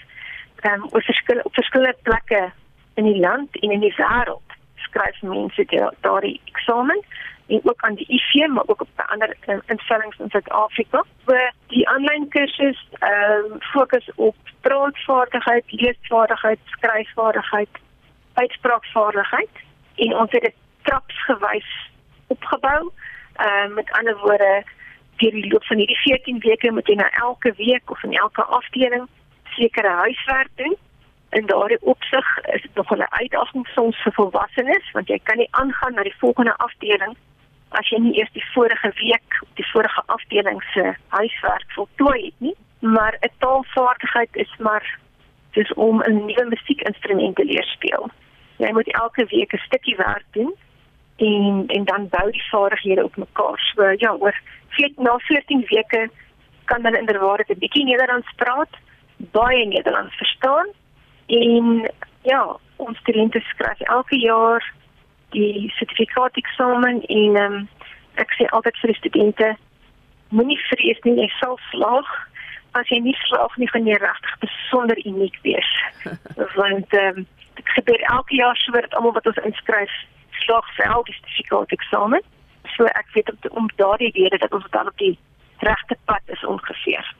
Ehm 0.56 0.72
um, 0.72 0.84
op 0.84 1.02
verskillende 1.02 1.48
op 1.48 1.54
verskillende 1.54 1.96
plekke 2.02 2.50
in 2.94 3.04
die 3.04 3.20
land 3.20 3.60
en 3.60 3.70
in 3.70 3.80
die 3.80 3.94
wêreld 3.96 4.48
skryf 4.76 5.22
mense 5.22 5.92
daardie 6.00 6.40
eksamen 6.44 7.04
en 7.50 7.60
ook 7.62 7.82
aan 7.82 7.94
die 7.94 8.06
IV 8.08 8.48
maar 8.48 8.66
ook 8.66 8.80
op 8.80 8.88
ander 9.06 9.36
uh, 9.46 9.56
instellings 9.66 10.18
in 10.18 10.30
Suid-Afrika. 10.30 11.04
Waar 11.24 11.52
die 11.66 11.88
aanlyn 11.88 12.28
kursus 12.28 12.88
ehm 12.98 13.52
uh, 13.54 13.60
fokus 13.60 14.10
op 14.14 14.36
praatvaardigheid, 14.60 15.64
leesvaardigheid, 15.66 16.58
skryfvaardigheid, 16.64 17.68
uitspraakvaardigheid 18.34 19.54
en 19.94 20.16
ons 20.16 20.30
het 20.30 20.42
dit 20.42 20.54
trapsgewys 20.82 21.70
opgebou. 22.26 22.90
Ehm 23.36 23.70
uh, 23.70 23.74
met 23.74 23.90
ander 23.90 24.18
woorde 24.18 24.62
deur 25.16 25.30
die 25.30 25.50
loop 25.52 25.64
van 25.64 25.76
hierdie 25.76 25.98
14 25.98 26.38
weke 26.38 26.72
moet 26.72 26.86
jy 26.86 26.94
na 26.94 27.10
elke 27.10 27.52
week 27.56 27.90
of 27.90 28.02
in 28.02 28.12
elke 28.12 28.42
afdeling 28.42 29.08
sekere 29.44 29.88
huiswerk 29.88 30.48
doen. 30.54 30.76
In 31.30 31.46
daardie 31.46 31.82
opsig 31.82 32.38
is 32.38 32.62
dit 32.62 32.74
nog 32.74 32.90
'n 32.90 33.04
uitdaging 33.08 33.66
soms 33.66 34.02
vir 34.02 34.12
volwassenes 34.12 34.90
want 34.92 35.08
jy 35.08 35.18
kan 35.22 35.36
nie 35.36 35.48
aangaan 35.50 35.94
na 35.94 36.02
die 36.02 36.18
volgende 36.18 36.56
afdeling 36.56 37.16
as 37.78 37.88
jy 37.88 37.98
nie 37.98 38.16
eers 38.18 38.32
die 38.32 38.44
vorige 38.54 38.92
week 39.02 39.42
die 39.54 39.70
vorige 39.72 40.02
afdeling 40.06 40.62
se 40.72 40.94
huiswerk 41.08 41.72
voltooi 41.76 42.24
het 42.24 42.38
nie 42.38 42.56
maar 42.80 43.16
'n 43.20 43.32
taalvaardigheid 43.38 44.36
is 44.36 44.56
maar 44.58 44.98
dis 45.50 45.72
om 45.72 46.02
'n 46.02 46.24
nuwe 46.24 46.44
musiekinstrument 46.48 47.36
te 47.36 47.44
leer 47.44 47.64
speel. 47.64 48.10
Jy 48.56 48.72
moet 48.72 48.92
elke 48.92 49.24
week 49.24 49.52
'n 49.52 49.58
stukkie 49.58 49.96
werk 49.96 50.24
doen 50.30 50.54
en 51.16 51.64
en 51.66 51.84
dan 51.84 52.08
bou 52.08 52.30
die 52.30 52.48
vaardighede 52.50 53.04
op 53.04 53.16
mekaar. 53.16 53.72
So 53.74 53.92
ja 53.96 54.12
oor 54.12 54.40
14 54.68 55.04
na 55.04 55.18
14 55.18 55.64
weke 55.66 56.10
kan 56.64 56.82
dan 56.82 56.94
inderwaar 56.94 57.44
'n 57.48 57.58
bietjie 57.58 57.84
Nederlands 57.84 58.32
praat 58.36 58.74
baie 59.16 59.66
Nederlands 59.66 60.16
verstaan 60.16 60.66
en 61.26 61.90
ja 62.22 62.56
ons 62.76 62.98
studente 62.98 63.40
skryf 63.40 63.80
elke 63.80 64.18
jaar 64.18 64.72
die 65.34 65.70
sertifikaat 65.76 66.36
eksamen 66.40 67.02
en 67.06 67.36
um, 67.44 67.58
ek 68.22 68.32
sê 68.38 68.48
altyd 68.56 68.80
vir 68.82 68.92
die 68.92 69.00
studente 69.00 69.50
moenie 70.30 70.58
vrees 70.68 71.00
nie 71.04 71.16
jy 71.18 71.28
sal 71.38 71.58
slaag. 71.70 72.08
As 72.78 72.88
jy 72.92 73.00
nie 73.02 73.16
slaag 73.26 73.56
nie 73.58 73.68
gaan 73.70 73.88
jy 73.88 73.98
regtig 73.98 74.34
besonder 74.44 74.98
uniek 75.04 75.38
wees. 75.46 75.70
Want 76.60 76.94
um, 76.94 77.24
dit 77.58 77.72
gebeur 77.76 78.04
elke 78.14 78.36
jaar 78.38 78.58
so 78.62 78.72
dat 78.78 78.94
almal 78.94 79.16
wat 79.18 79.26
ons 79.26 79.42
inskryf 79.44 79.94
slaag 80.44 80.68
vir 80.76 80.92
al 80.94 81.06
die 81.08 81.16
sertifikaat 81.18 81.74
eksamen 81.78 82.22
so 82.76 82.86
ek 82.86 83.08
weet 83.14 83.32
om, 83.32 83.38
om 83.62 83.72
daardie 83.76 84.12
rede 84.14 84.38
dat 84.38 84.54
ons 84.54 84.66
dan 84.70 84.88
op 84.88 84.96
die 85.02 85.16
regte 85.64 85.96
pad 86.04 86.22
is 86.26 86.44
ongeveer. 86.46 87.14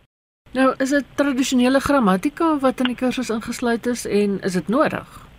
Nou 0.53 0.75
is 0.83 0.91
dit 0.91 1.11
tradisionele 1.15 1.81
grammatika 1.81 2.57
wat 2.59 2.81
in 2.81 2.93
die 2.93 2.99
kursus 2.99 3.31
ingesluit 3.31 3.87
is 3.87 4.07
en 4.07 4.41
is 4.47 4.57
dit 4.59 4.69
nodig? 4.69 5.30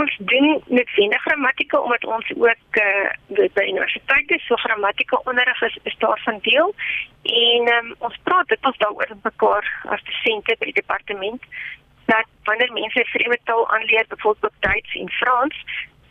Ons 0.00 0.16
doen 0.30 0.48
net 0.66 0.90
wenige 0.96 1.24
grammatika 1.26 1.80
omdat 1.80 2.04
ons 2.16 2.32
ook 2.36 2.80
uh, 2.82 3.46
by 3.56 3.64
universiteite 3.72 4.38
so 4.46 4.56
grammatika 4.64 5.20
onderrig 5.24 5.62
is, 5.62 5.78
is 5.82 5.96
daarvan 5.98 6.38
deel 6.42 6.74
en 7.22 7.72
um, 7.76 7.94
ons 7.98 8.18
praat 8.28 8.48
dit 8.48 8.68
ons 8.70 8.82
daaroor 8.82 9.10
met 9.14 9.26
mekaar 9.30 9.70
as 9.96 10.04
dosente 10.10 10.56
by 10.58 10.70
die 10.70 10.80
departement 10.82 11.42
dat 12.12 12.28
wanneer 12.48 12.72
mense 12.72 13.04
vreemde 13.14 13.38
taal 13.44 13.68
aanleer 13.76 14.06
byvoorbeeld 14.08 14.62
Duits 14.66 14.94
en 15.02 15.10
Frans 15.10 15.56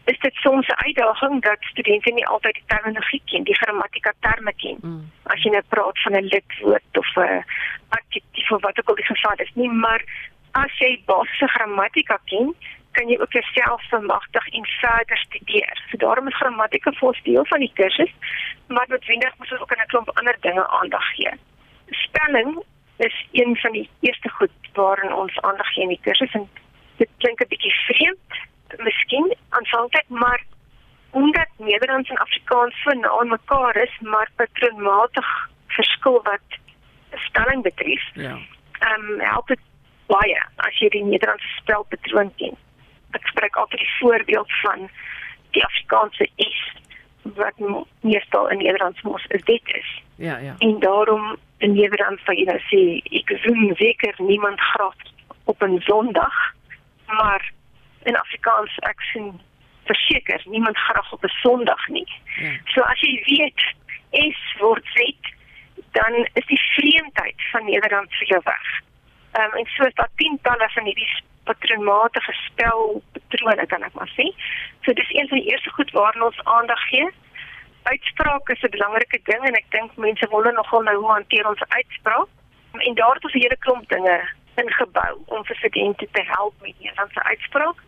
is 0.06 0.20
dit 0.20 0.36
soms 0.36 0.68
'n 0.68 0.84
uitdaging 0.86 1.42
dat 1.42 1.58
studente 1.60 2.12
nie 2.12 2.28
altyd 2.28 2.54
die 2.54 2.63
terminologie 2.68 3.22
ken, 3.25 3.44
die 3.44 3.56
grammatika 3.56 4.13
terme 4.20 4.54
ken. 4.56 4.78
Mm. 4.82 5.12
As 5.24 5.44
jy 5.44 5.50
net 5.50 5.68
praat 5.68 6.02
van 6.02 6.13
'n 6.13 6.30
lidwoord 6.34 6.98
of 6.98 7.16
'n 7.16 7.46
adjektief 7.90 8.52
of 8.52 8.62
wat 8.62 8.80
ook 8.80 8.90
al 8.90 8.96
die 8.96 9.06
geval 9.06 9.36
is 9.36 9.52
nie, 9.54 9.72
maar 9.72 10.04
as 10.52 10.78
jy 10.78 11.02
basiese 11.06 11.48
grammatika 11.48 12.20
ken, 12.25 12.56
kan 12.94 13.10
jy 13.10 13.18
ook 13.20 13.32
jouself 13.32 13.82
vermagtig 13.90 14.48
en 14.48 14.66
verder 14.66 15.18
studeer. 15.18 15.82
So 15.90 15.98
daarom 15.98 16.28
is 16.28 16.38
grammatika 16.38 16.92
vir 17.00 17.20
deel 17.24 17.46
van 17.46 17.60
die 17.66 17.72
kursus, 17.74 18.14
maar 18.68 18.86
noodwendig 18.88 19.38
moet 19.38 19.52
ons 19.52 19.62
ook 19.62 19.74
aan 19.74 19.84
'n 19.84 19.92
klomp 19.94 20.10
ander 20.18 20.38
dinge 20.40 20.68
aandag 20.80 21.06
gee. 21.16 21.32
Spelling 21.90 22.64
is 22.98 23.26
een 23.32 23.56
van 23.58 23.72
die 23.72 23.90
eerste 24.00 24.30
goed 24.30 24.52
waaraan 24.74 25.14
ons 25.14 25.42
aandag 25.42 25.68
gee 25.74 25.84
in 25.84 25.96
die 25.96 26.06
kursus 26.08 26.34
en 26.34 26.50
dit 26.98 27.10
klink 27.18 27.42
'n 27.42 27.48
bietjie 27.48 27.76
vreemd, 27.88 28.32
miskien 28.78 29.36
aanvanklik, 29.50 30.08
maar 30.08 30.44
omdat 31.10 31.50
Nederlands 31.58 32.10
en 32.10 32.18
Afrikaans 32.18 32.82
so 32.82 32.92
na 32.92 33.10
aan 33.20 33.28
mekaar 33.28 33.76
is, 33.76 34.00
maar 34.00 34.30
patroonmatig 34.36 35.50
verskil 35.68 36.22
wat 36.24 36.48
spelling 37.16 37.64
betref. 37.64 38.04
Ja. 38.14 38.38
Ehm 38.80 39.12
um, 39.12 39.20
help 39.20 39.48
dit 39.48 39.60
baie 40.06 40.42
as 40.56 40.78
jy 40.80 40.90
die 40.90 41.04
Nederlandse 41.04 41.48
spelpatroon 41.48 42.32
ken 42.36 42.58
ek 43.17 43.27
spreek 43.27 43.55
altyd 43.55 43.79
die 43.79 43.96
voorbeeld 44.00 44.51
van 44.62 44.89
die 45.51 45.63
Afrikaanse 45.63 46.29
is 46.36 46.60
wat 47.22 47.53
meestal 48.01 48.50
in 48.50 48.58
Nederlands 48.58 49.01
mos 49.01 49.25
is 49.27 49.43
dit 49.43 49.62
is. 49.65 50.01
Ja, 50.15 50.38
ja. 50.38 50.55
En 50.58 50.79
daarom 50.79 51.38
in 51.58 51.74
Nederlands 51.74 52.24
sal 52.24 52.36
jy 52.36 52.46
nou 52.50 52.60
sê 52.67 52.82
ek 53.20 53.32
zoen 53.46 53.75
zeker 53.79 54.15
niemand 54.17 54.60
graag 54.60 54.96
op 55.46 55.63
'n 55.63 55.79
Sondag, 55.79 56.36
maar 57.05 57.51
in 58.03 58.17
Afrikaans 58.17 58.77
ek 58.79 59.01
sien 59.01 59.39
verseker 59.84 60.41
niemand 60.46 60.77
graag 60.77 61.13
op 61.13 61.24
'n 61.24 61.38
Sondag 61.41 61.88
nie. 61.88 62.12
Ja. 62.36 62.51
So 62.65 62.82
as 62.82 63.00
jy 63.00 63.24
weet 63.25 63.62
is 64.12 64.55
word 64.60 64.86
sit 64.93 65.34
dan 65.91 66.27
is 66.34 66.46
die 66.46 66.62
vreemdheid 66.75 67.41
van 67.51 67.65
Nederlands 67.65 68.17
vir 68.17 68.27
jou 68.27 68.41
weg. 68.43 68.82
Ehm 69.32 69.46
um, 69.46 69.53
en 69.60 69.65
so 69.65 69.84
is 69.84 69.93
daar 69.93 70.10
tientalle 70.15 70.70
van 70.70 70.86
hierdie 70.86 71.10
patroonmatige 71.44 72.34
spelpatrone 72.34 73.66
kan 73.66 73.84
ek 73.84 73.94
maar 73.94 74.12
sê. 74.18 74.28
So 74.84 74.94
dis 74.94 75.14
een 75.14 75.28
van 75.28 75.38
die 75.38 75.52
eerste 75.52 75.70
goed 75.70 75.92
waarna 75.92 76.26
ons 76.26 76.44
aandag 76.44 76.88
gee. 76.90 77.10
Uitspraak 77.84 78.50
is 78.50 78.64
'n 78.64 78.76
belangrike 78.78 79.20
ding 79.24 79.44
en 79.48 79.56
ek 79.62 79.66
dink 79.70 79.96
mense 79.96 80.28
wonder 80.30 80.54
nogal 80.54 80.82
nou 80.82 80.98
hoe 80.98 81.12
hanteer 81.12 81.48
ons 81.48 81.64
uitspraak. 81.68 82.30
En 82.72 82.94
daar 82.96 83.14
het 83.14 83.24
ons 83.24 83.34
'n 83.34 83.44
hele 83.46 83.58
klomp 83.60 83.90
dinge 83.90 84.18
ingebou 84.56 85.14
om 85.26 85.46
vir 85.46 85.56
studente 85.56 86.08
te 86.12 86.24
help 86.26 86.54
met 86.62 86.80
Nederlandse 86.80 87.24
uitspraak. 87.24 87.80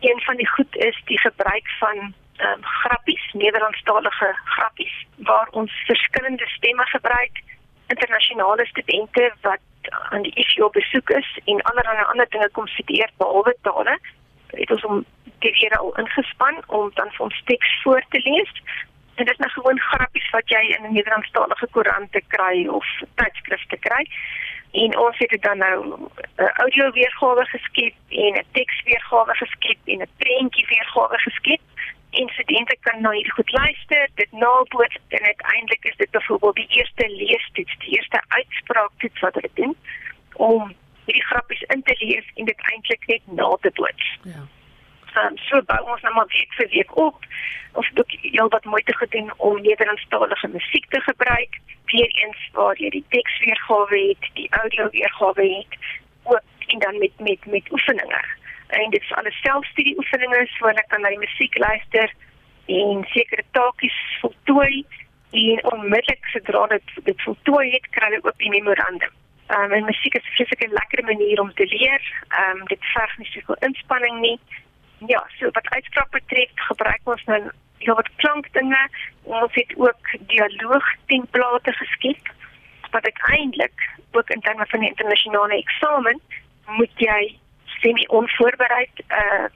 Een 0.00 0.20
van 0.20 0.36
die 0.36 0.48
goed 0.48 0.76
is 0.76 1.02
die 1.04 1.18
gebruik 1.18 1.68
van 1.78 2.14
ehm 2.36 2.52
um, 2.52 2.64
grappies, 2.64 3.32
Nederlandstalige 3.32 4.38
grappies 4.44 5.06
waar 5.16 5.48
ons 5.50 5.72
verskillende 5.86 6.46
stemme 6.46 6.86
gebruik, 6.86 7.42
internasionale 7.86 8.66
studente 8.66 9.32
wat 9.40 9.58
aan 9.90 10.22
die 10.22 10.34
ISU 10.34 10.62
op 10.62 10.72
besoek 10.72 11.10
is 11.10 11.38
en 11.44 11.62
allerlei 11.62 12.04
ander 12.04 12.26
dinge 12.28 12.48
kom 12.50 12.66
studeer 12.66 13.10
behalwe 13.16 13.56
tale, 13.62 13.98
het 14.46 14.70
ons 14.70 14.84
om 14.84 15.04
die 15.38 15.52
weer 15.60 15.78
al 15.78 15.96
ingespan 15.96 16.62
om 16.66 16.90
dan 16.94 17.10
vir 17.10 17.24
ons 17.24 17.42
teks 17.44 17.82
voor 17.82 18.02
te 18.08 18.20
lees. 18.24 18.52
En 19.14 19.24
dit 19.24 19.32
is 19.34 19.38
nou 19.38 19.50
gewoon 19.50 19.80
grappies 19.80 20.30
wat 20.30 20.48
jy 20.48 20.60
in 20.76 20.84
'n 20.84 20.92
Nederlandstalige 20.92 21.66
koerant 21.70 22.12
te 22.12 22.22
kry 22.26 22.66
of 22.66 22.86
tydskrifte 23.14 23.76
kry. 23.76 24.06
En 24.72 24.98
ons 24.98 25.18
het 25.18 25.30
dit 25.30 25.42
dan 25.42 25.58
nou 25.58 25.86
'n 25.86 26.10
uh, 26.36 26.48
audio 26.48 26.90
weergawe 26.90 27.44
geskep 27.44 27.94
en 28.08 28.32
'n 28.34 28.46
teks 28.52 28.82
weergawe 28.82 29.34
geskep 29.34 29.78
en 29.84 30.00
'n 30.00 30.10
prentjie 30.16 30.66
weergawe 30.66 31.18
geskep 31.18 31.60
en 32.10 32.28
studente 32.28 32.76
kan 32.80 33.00
na 33.00 33.10
hierdie 33.10 33.32
goed 33.32 33.52
luister, 33.52 34.08
dit 34.14 34.32
naboots 34.32 34.98
en 35.08 35.22
uiteindelik 35.22 35.84
is 35.84 35.96
dit 35.96 36.10
byvoorbeeld 36.10 36.54
die 36.54 36.68
eerste 36.68 37.08
leestoets, 37.08 37.78
die 37.78 37.96
eerste 37.96 38.22
uitspraaktoets 38.28 39.20
wat 39.20 39.34
hulle 39.34 39.50
doen 39.54 39.76
om 40.32 40.74
hierdie 41.04 41.24
grappies 41.24 41.62
in 41.62 41.82
te 41.82 41.96
lees 41.98 42.30
en 42.34 42.44
dit 42.44 42.70
eintlik 42.72 43.06
net 43.06 43.26
na 43.26 43.56
te 43.60 43.70
boots. 43.74 44.18
Ja. 44.22 44.46
Um, 45.16 45.36
so 45.48 45.60
bou 45.66 45.78
ons 45.90 46.02
nou 46.04 46.14
maar 46.14 46.28
week 46.32 46.52
vir 46.58 46.68
week 46.72 46.96
op. 46.96 47.24
Ons 47.72 47.88
het 47.88 47.98
ook 47.98 48.12
heel 48.20 48.48
wat 48.48 48.64
moeite 48.64 48.94
gedoen 48.96 49.32
om 49.36 49.60
Nederlandstalige 49.62 50.48
musiek 50.48 50.86
te 50.90 51.00
gebruik. 51.00 51.58
Weereens 51.84 52.50
waar 52.52 52.76
jy 52.78 52.90
die 52.90 53.04
teks 53.08 53.38
weergawe 53.44 54.00
het, 54.08 54.28
die 54.34 54.48
audio 54.60 54.88
weergawe 54.90 55.46
het, 55.56 55.78
ook 56.22 56.68
en 56.68 56.78
dan 56.78 56.98
met 56.98 57.12
met 57.18 57.46
met 57.46 57.72
oefeninge. 57.72 58.22
En 58.68 58.90
dit 58.90 59.02
is 59.02 59.12
alles 59.12 59.40
selfstudie 59.40 59.96
oefeninge, 59.98 60.46
so 60.46 60.66
hulle 60.66 60.84
kan 60.88 61.00
na 61.00 61.08
die 61.08 61.18
musiek 61.18 61.58
luister 61.58 62.12
en 62.68 63.04
sekere 63.12 63.44
taakies 63.56 63.96
voltooi 64.20 64.84
en 65.30 65.64
onmiddellik 65.72 66.26
sodra 66.32 66.66
dit 66.66 66.90
dit 67.04 67.22
voltooi 67.22 67.70
het, 67.70 67.88
kry 67.96 68.10
hulle 68.10 68.24
ook 68.24 68.38
die 68.44 68.52
memorandum. 68.52 69.14
Um, 69.48 69.72
en 69.72 69.84
musiek 69.84 70.14
is 70.14 70.24
'n 70.24 70.34
vreeslike 70.36 70.68
lekker 70.68 71.04
manier 71.04 71.40
om 71.40 71.52
te 71.54 71.66
leer. 71.66 72.02
Ehm 72.28 72.60
um, 72.60 72.64
dit 72.66 72.84
verg 72.92 73.18
nie 73.18 73.30
soveel 73.30 73.56
inspanning 73.68 74.20
nie. 74.20 74.38
Ja, 75.06 75.26
so 75.38 75.50
wat 75.50 75.68
uitspraak 75.68 76.10
betref, 76.10 76.50
gebruik 76.54 77.00
ons 77.04 77.24
nou 77.24 77.50
ja 77.78 77.94
wat 77.94 78.10
klankdinge. 78.16 78.88
Ons 79.22 79.54
het 79.54 79.72
ook 79.76 80.04
dialoog 80.26 80.86
template 81.06 81.72
geskep 81.72 82.32
wat 82.90 83.04
uiteindelik 83.04 83.90
ook 84.12 84.30
in 84.30 84.40
terme 84.40 84.66
van 84.66 84.80
die 84.80 84.88
internasionale 84.88 85.56
eksamen 85.56 86.20
moet 86.66 86.92
jy 86.96 87.38
semi 87.80 88.06
onvoorbereid 88.06 89.04
uh 89.10 89.46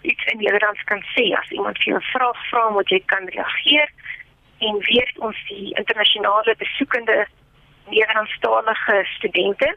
iets 0.00 0.24
in 0.24 0.38
Nederlands 0.38 0.84
kan 0.84 1.02
sê. 1.14 1.34
As 1.34 1.50
iemand 1.50 1.78
vir 1.78 1.92
jou 1.92 1.98
'n 1.98 2.10
vraag 2.12 2.48
vra, 2.48 2.68
moet 2.70 2.88
jy 2.88 3.02
kan 3.06 3.28
reageer 3.28 3.88
en 4.58 4.78
weet 4.78 5.18
ons 5.18 5.38
die 5.48 5.74
internasionale 5.74 6.54
besoekende 6.56 7.26
Nederlandstalige 7.88 9.04
studente 9.16 9.76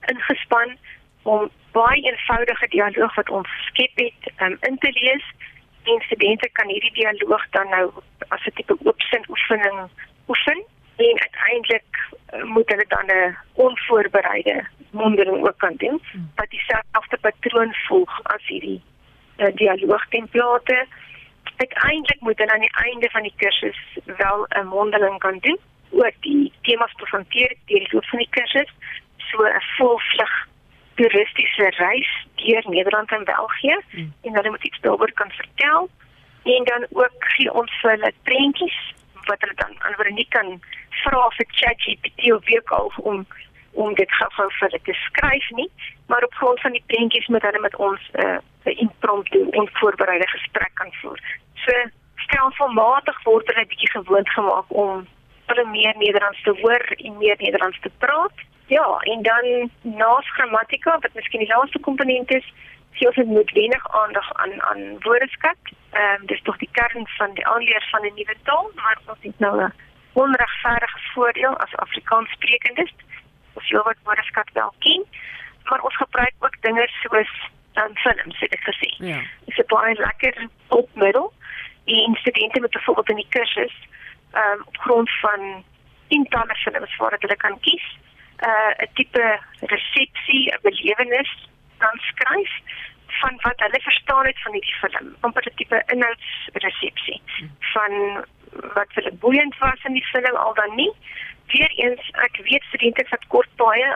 ingespan 0.00 0.76
om 1.22 1.50
baie 1.72 2.02
eenvoudige 2.02 2.68
dialoog 2.68 3.14
wat 3.14 3.30
ons 3.30 3.48
geskep 3.48 3.92
het 3.94 4.32
um, 4.42 4.56
in 4.60 4.78
te 4.78 4.90
lees. 4.92 5.24
En 5.84 6.00
studente 6.00 6.48
kan 6.52 6.68
hierdie 6.68 6.92
dialoog 6.92 7.46
dan 7.50 7.68
nou 7.68 7.90
as 8.28 8.46
'n 8.46 8.54
tipe 8.54 8.76
oopsin 8.84 9.24
oefening 9.28 9.88
oefen 10.28 10.64
en 10.96 11.20
uiteindelik 11.26 11.90
uh, 12.34 12.44
moet 12.44 12.68
hulle 12.68 12.84
dan 12.88 13.06
'n 13.06 13.36
onvoorbereide 13.52 14.66
mondeling 14.92 15.46
ook 15.46 15.58
kan 15.58 15.74
doen 15.76 16.00
wat 16.34 16.50
dieselfde 16.50 17.18
patroon 17.20 17.74
volg 17.88 18.22
as 18.22 18.46
hierdie 18.46 18.80
uh, 19.36 19.52
dialoog 19.54 20.06
template 20.08 20.86
uiteindelik 21.56 22.20
moet 22.20 22.38
hulle 22.38 22.52
aan 22.52 22.66
die 22.66 22.76
einde 22.84 23.10
van 23.10 23.22
die 23.22 23.34
kursus 23.36 23.80
wel 24.04 24.46
'n 24.48 24.66
mondeling 24.66 25.18
kan 25.18 25.38
doen 25.40 25.58
oor 25.90 26.12
die 26.20 26.52
temas 26.62 26.92
presenteer 26.92 27.54
deur 27.66 27.84
die 27.84 27.92
loop 27.92 28.04
van 28.04 28.18
die 28.18 28.32
kursus. 28.36 28.70
So 29.16 29.44
'n 29.44 29.62
volvlug 29.76 30.34
toeristiese 30.94 31.66
reis 31.76 32.10
deur 32.34 32.64
Nederland 32.68 33.10
en 33.10 33.24
België 33.24 33.80
hmm. 33.90 34.12
en 34.22 34.34
hulle 34.34 34.50
moet 34.50 34.64
iets 34.64 34.80
daaroor 34.80 35.12
kan 35.12 35.30
vertel. 35.30 35.90
En 36.42 36.64
dan 36.64 36.86
ook 36.90 37.16
gee 37.18 37.52
ons 37.52 37.72
vir 37.80 37.90
hulle 37.90 38.12
prentjies 38.22 38.78
wat 39.24 39.40
hulle 39.40 39.54
dan 39.54 39.74
aan 39.78 39.94
Veronique 39.94 40.34
kan 40.38 40.60
vra 41.02 41.28
vir 41.36 41.46
ChatGPT 41.48 42.32
of 42.32 42.44
wie 42.44 42.60
ook 42.60 43.04
om 43.04 43.26
om 43.72 43.94
dit 43.94 44.12
gou-gou 44.12 44.48
vir 44.50 44.68
hulle 44.68 44.82
te 44.82 44.92
skryf 44.92 45.50
nie 45.50 45.70
maar 46.12 46.24
op 46.24 46.34
grond 46.34 46.60
van 46.60 46.72
die 46.72 46.84
prentjies 46.86 47.26
moet 47.26 47.42
hulle 47.42 47.60
met 47.60 47.76
ons 47.76 48.00
'n 48.12 48.40
uh, 48.64 48.78
impromptu 48.78 49.48
en 49.50 49.68
voorbereide 49.72 50.28
gesprek 50.28 50.70
kan 50.74 50.92
voer. 50.92 51.20
So 51.54 51.72
stelselmatig 52.16 53.22
word 53.22 53.46
hulle 53.46 53.66
bietjie 53.66 53.90
gewoond 53.90 54.30
gemaak 54.30 54.64
om 54.68 55.06
hulle 55.46 55.66
meer 55.66 55.94
Nederlands 55.96 56.42
te 56.42 56.54
hoor 56.60 56.84
en 56.96 57.16
meer 57.16 57.36
Nederlands 57.38 57.80
te 57.80 57.90
praat. 57.98 58.36
Ja, 58.66 58.98
en 59.12 59.22
dan 59.22 59.70
naas 59.80 60.30
grammatika 60.30 60.98
wat 60.98 61.14
miskien 61.14 61.40
die 61.40 61.54
laaste 61.54 61.78
komponent 61.78 62.30
is, 62.34 62.52
sien 62.92 63.06
ons 63.08 63.16
moet 63.36 63.50
wenig 63.50 63.84
aandag 64.02 64.32
aan 64.32 64.62
aan 64.62 64.82
woordeskat. 64.98 65.62
Ehm 65.90 66.20
um, 66.20 66.26
dis 66.26 66.42
tog 66.42 66.56
die 66.56 66.72
kern 66.72 67.06
van 67.06 67.34
die 67.34 67.46
aanleer 67.46 67.88
van 67.90 68.02
'n 68.06 68.14
nuwe 68.14 68.36
taal, 68.42 68.70
maar 68.74 68.98
ons 69.06 69.18
het 69.20 69.38
nou 69.38 69.64
'n 69.64 69.72
onregverdige 70.12 70.98
voordeel 71.14 71.56
as 71.56 71.76
Afrikaans 71.76 72.30
sprekendes. 72.30 72.92
Ons 73.52 73.70
wil 73.70 73.82
wat 73.82 73.96
woordeskat 74.02 74.50
wel 74.52 74.72
ken, 74.78 75.04
maar 75.64 75.80
ons 75.80 75.96
gebruik 75.96 76.34
ook 76.38 76.56
dinge 76.60 76.88
soos 77.02 77.32
dan 77.72 77.88
um, 77.88 77.96
films, 77.96 78.38
het 78.38 78.52
ek 78.52 78.64
gesê. 78.68 78.90
Ja. 78.98 79.20
Dis 79.44 79.58
'n 79.58 79.66
baie 79.66 79.94
lekker 79.94 80.48
opmiddel. 80.68 81.32
Die 81.84 82.16
studente 82.16 82.60
met 82.60 82.70
byvoorbeeld 82.70 83.08
in 83.08 83.16
die 83.16 83.32
kursus 83.36 83.76
ehm 84.32 84.52
um, 84.52 84.62
op 84.66 84.76
grond 84.76 85.10
van 85.20 85.64
tientalle 86.08 86.54
films 86.54 86.96
waar 86.96 87.16
hulle 87.18 87.36
kan 87.36 87.60
kies 87.60 87.86
uh 88.48 88.72
'n 88.84 88.90
tipe 88.94 89.40
resepsie, 89.60 90.52
'n 90.52 90.58
belewenis 90.62 91.32
dan 91.78 91.96
skryf 92.10 92.52
van 93.06 93.34
wat 93.36 93.60
hulle 93.64 93.80
verstaan 93.80 94.26
het 94.26 94.42
van 94.42 94.52
hierdie 94.52 94.80
film, 94.82 95.16
amper 95.20 95.46
'n 95.46 95.54
tipe 95.54 95.82
inhoudsresepsie 95.86 97.22
van 97.72 97.92
wat 98.76 98.88
vir 98.92 99.02
hulle 99.02 99.16
boeiend 99.24 99.58
was 99.58 99.84
in 99.84 99.92
die 99.92 100.10
film 100.12 100.36
al 100.36 100.54
dan 100.54 100.74
nie. 100.74 100.92
Weereens 101.52 102.10
ek 102.26 102.40
weet 102.48 102.68
studente 102.70 103.06
wat 103.10 103.26
kort 103.34 103.56
baie 103.56 103.94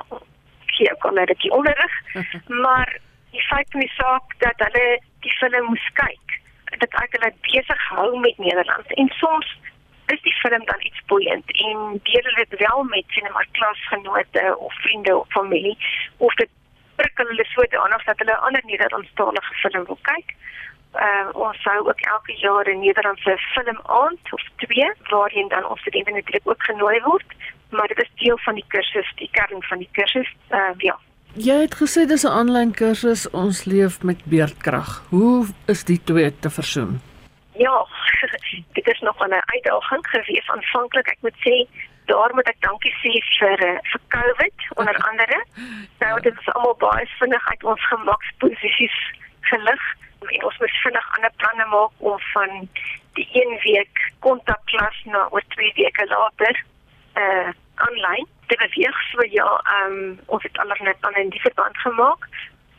gee 0.76 0.92
ook 0.92 1.04
al 1.08 1.18
net 1.18 1.32
die 1.40 1.52
onderrig, 1.56 1.94
maar 2.64 2.98
die 3.30 3.42
feit 3.42 3.70
van 3.70 3.80
die 3.80 3.92
saak 3.96 4.34
dat 4.44 4.64
hulle 4.66 5.00
die 5.24 5.36
film 5.38 5.70
moes 5.70 5.86
kyk, 6.00 6.40
dat 6.82 6.98
ek 7.02 7.16
hulle 7.18 7.32
besig 7.48 7.88
hou 7.92 8.10
met 8.20 8.38
Nederlands 8.38 8.98
en 9.02 9.08
soms 9.20 9.56
is 10.14 10.22
die 10.22 10.34
film 10.42 10.64
dan 10.64 10.84
iets 10.88 11.02
boeiend 11.06 11.50
en 11.68 12.00
deel 12.02 12.28
dit 12.34 12.58
wel 12.58 12.82
met 12.82 13.04
sien 13.08 13.32
maar 13.32 13.48
klasgenote 13.58 14.56
of 14.58 14.74
vriende 14.74 15.16
of 15.16 15.26
familie 15.28 15.76
of 16.16 16.34
dit 16.34 16.50
prikkel 16.96 17.26
hulle 17.26 17.44
sodanig 17.44 18.04
dat 18.04 18.18
hulle 18.18 18.36
'n 18.36 18.44
ander 18.48 18.62
Nederlandstalige 18.64 19.54
film 19.54 19.84
wil 19.84 19.98
kyk. 20.02 20.34
Uh, 20.96 21.28
ons 21.32 21.62
sou 21.62 21.78
ook 21.88 22.00
elke 22.00 22.34
jaar 22.40 22.68
'n 22.68 22.80
Nederlandse 22.80 23.38
film 23.54 23.80
aand 23.82 24.32
of 24.32 24.42
twee 24.56 24.92
waarheen 25.10 25.48
dan 25.48 25.68
ons 25.68 25.80
studente 25.80 26.10
natuurlik 26.10 26.48
ook 26.48 26.62
genooi 26.62 27.00
word, 27.00 27.30
maar 27.70 27.88
dit 27.88 27.98
is 28.02 28.10
deel 28.14 28.38
van 28.38 28.54
die 28.54 28.64
kursus, 28.68 29.12
die 29.16 29.28
kern 29.30 29.62
van 29.62 29.78
die 29.78 29.88
kursus. 29.92 30.34
Uh, 30.50 30.72
ja. 30.76 30.98
Jy 31.34 31.60
het 31.60 31.74
gesê 31.74 32.06
dis 32.06 32.24
'n 32.24 32.32
aanlyn 32.32 32.72
kursus, 32.72 33.30
ons 33.30 33.64
leef 33.64 34.02
met 34.02 34.24
beerdkrag. 34.24 35.04
Hoe 35.08 35.46
is 35.66 35.84
die 35.84 36.00
twee 36.04 36.38
te 36.38 36.50
versoen? 36.50 37.00
Ja, 37.52 37.86
dit 38.78 38.86
is 38.86 39.00
nog 39.00 39.18
'n 39.18 39.32
uitdaging 39.32 40.06
gewees 40.06 40.48
aanvanklik. 40.48 41.08
Ek 41.08 41.18
moet 41.20 41.36
sê 41.44 41.68
daar 42.04 42.30
moet 42.34 42.48
ek 42.48 42.60
dankie 42.60 42.94
sê 43.02 43.12
vir 43.38 43.58
eh, 43.66 43.78
vir 43.90 44.00
COVID 44.08 44.56
onder 44.74 44.96
andere. 45.10 45.44
Nou 45.98 46.20
dit 46.20 46.34
is 46.40 46.52
almal 46.54 46.76
baie 46.78 47.06
vinnig 47.18 47.48
uit 47.48 47.64
ons 47.64 47.86
gemaksposisies 47.86 48.98
gelig. 49.40 49.82
Ons 50.56 50.72
moet 50.72 50.82
vinnig 50.82 51.08
ander 51.16 51.32
planne 51.36 51.64
maak 51.68 51.90
om 51.98 52.20
van 52.32 52.68
die 53.12 53.28
een 53.32 53.58
week 53.60 54.12
kontakklas 54.24 55.00
na 55.04 55.26
oor 55.30 55.42
twee 55.48 55.72
weke 55.76 56.06
later 56.08 56.64
uh 57.14 57.48
aanlyn 57.84 58.26
te 58.46 58.56
beweeg. 58.56 59.00
So 59.12 59.26
ja, 59.30 59.48
ehm 59.64 59.92
um, 59.92 60.20
ons 60.26 60.42
het 60.42 60.58
allerlei 60.58 60.94
planne 61.00 61.20
in 61.20 61.28
die 61.28 61.40
verband 61.40 61.76
gemaak. 61.76 62.28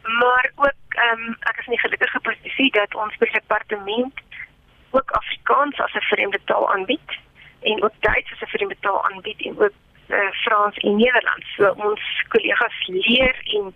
Maar 0.02 0.52
ook 0.56 0.98
ehm 1.04 1.22
um, 1.28 1.38
ek 1.40 1.60
is 1.60 1.66
nie 1.66 1.80
gelukkige 1.80 2.20
posisie 2.20 2.72
dat 2.72 2.96
ons 2.96 3.18
departement 3.18 4.22
ook 4.90 5.12
Afrikaans 5.12 5.80
as 5.80 5.94
'n 5.94 6.10
vreemde 6.10 6.40
taal 6.46 6.74
aanbied 6.74 7.12
en 7.62 7.84
ook 7.84 7.94
Duits 8.00 8.32
as 8.32 8.42
'n 8.42 8.54
vreemde 8.56 8.78
taal 8.80 9.06
aanbied 9.10 9.42
en 9.42 9.60
ook 9.60 9.76
uh, 10.08 10.32
Frans 10.32 10.78
en 10.78 10.96
Nederlands. 10.96 11.54
So 11.56 11.70
ons 11.78 12.02
kollegas 12.28 12.88
leer 12.88 13.36
en 13.44 13.76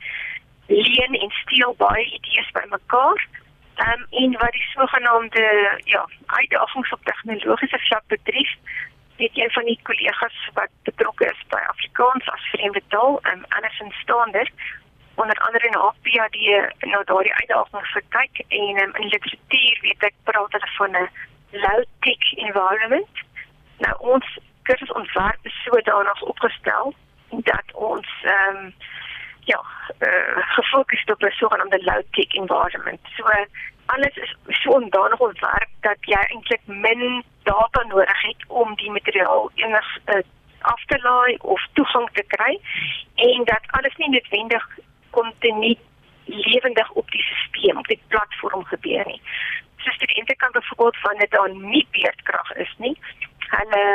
leen 0.67 1.13
en 1.13 1.29
steel 1.29 1.75
baie 1.77 2.05
idees 2.05 2.51
bymekaar. 2.51 3.27
Ehm 3.75 3.91
um, 3.91 4.05
en 4.09 4.31
wat 4.39 4.51
die 4.51 4.67
sogenaamde 4.75 5.79
ja, 5.83 6.09
uitdagings 6.25 6.91
op 6.91 7.03
tegnologiese 7.03 7.79
vlak 7.79 8.03
betref, 8.07 8.55
het 9.15 9.31
een 9.33 9.51
van 9.51 9.65
die 9.65 9.79
kollegas 9.83 10.49
wat 10.53 10.69
betrokke 10.83 11.25
is 11.25 11.41
by 11.47 11.61
Afrikaans 11.67 12.29
as 12.29 12.49
vreemde 12.51 12.81
taal, 12.87 13.19
um, 13.23 13.43
Anderson 13.47 13.91
Standard 13.91 14.51
onder 15.15 15.37
andere 15.37 15.67
in 15.67 15.73
HPD 15.73 16.37
nou 16.79 17.03
daardie 17.03 17.33
uitdagings 17.33 17.91
gekyk 17.91 18.43
en 18.47 18.81
um, 18.81 18.95
in 18.95 19.07
literatuur 19.07 19.77
weet 19.81 20.03
ek 20.09 20.13
praat 20.23 20.51
hulle 20.51 20.71
van 20.77 20.95
'n 21.01 21.09
low 21.51 21.83
tech 21.99 22.31
environment. 22.47 23.13
Nou 23.77 23.95
ons 24.13 24.37
kursus 24.63 24.91
ontwerp 24.91 25.39
is 25.41 25.63
sodanig 25.63 26.21
opgestel 26.21 26.93
dat 27.29 27.67
ons 27.73 28.07
ehm 28.23 28.55
um, 28.55 28.73
ja, 29.43 29.61
uh, 29.99 30.37
gefokus 30.81 31.03
op 31.05 31.21
'n 31.23 31.31
sogenaamde 31.31 31.83
low 31.83 32.01
tech 32.11 32.33
environment. 32.33 32.99
So 33.15 33.23
alles 33.85 34.15
is 34.15 34.35
so 34.47 34.69
ondanig 34.71 35.19
ontwerp 35.19 35.69
dat 35.79 35.97
jy 35.99 36.15
eintlik 36.15 36.61
min 36.65 37.23
data 37.43 37.83
nodig 37.83 38.21
het 38.21 38.43
om 38.47 38.75
die 38.75 38.91
materiaal 38.91 39.51
enig 39.55 39.97
uh, 40.05 40.15
af 40.59 40.85
te 40.85 40.99
laai 41.01 41.37
of 41.41 41.67
toegang 41.73 42.09
te 42.13 42.23
kry 42.27 42.59
en 43.15 43.43
dat 43.43 43.63
alles 43.65 43.95
nie 43.95 44.09
noodwendig 44.09 44.67
kontinu 45.09 45.75
lewendig 46.25 46.91
op 46.91 47.11
die 47.11 47.23
stelsel 47.23 47.77
op 47.77 47.87
die 47.87 48.01
platform 48.07 48.65
gebeur 48.65 49.05
nie. 49.05 49.21
So 49.77 49.91
studente 49.91 50.35
kan 50.35 50.51
byvoorbeeld 50.51 51.01
wanneer 51.01 51.29
daar 51.29 51.55
nie 51.55 51.87
beerdkrag 51.91 52.51
is 52.51 52.73
nie, 52.77 52.97
hulle 53.55 53.85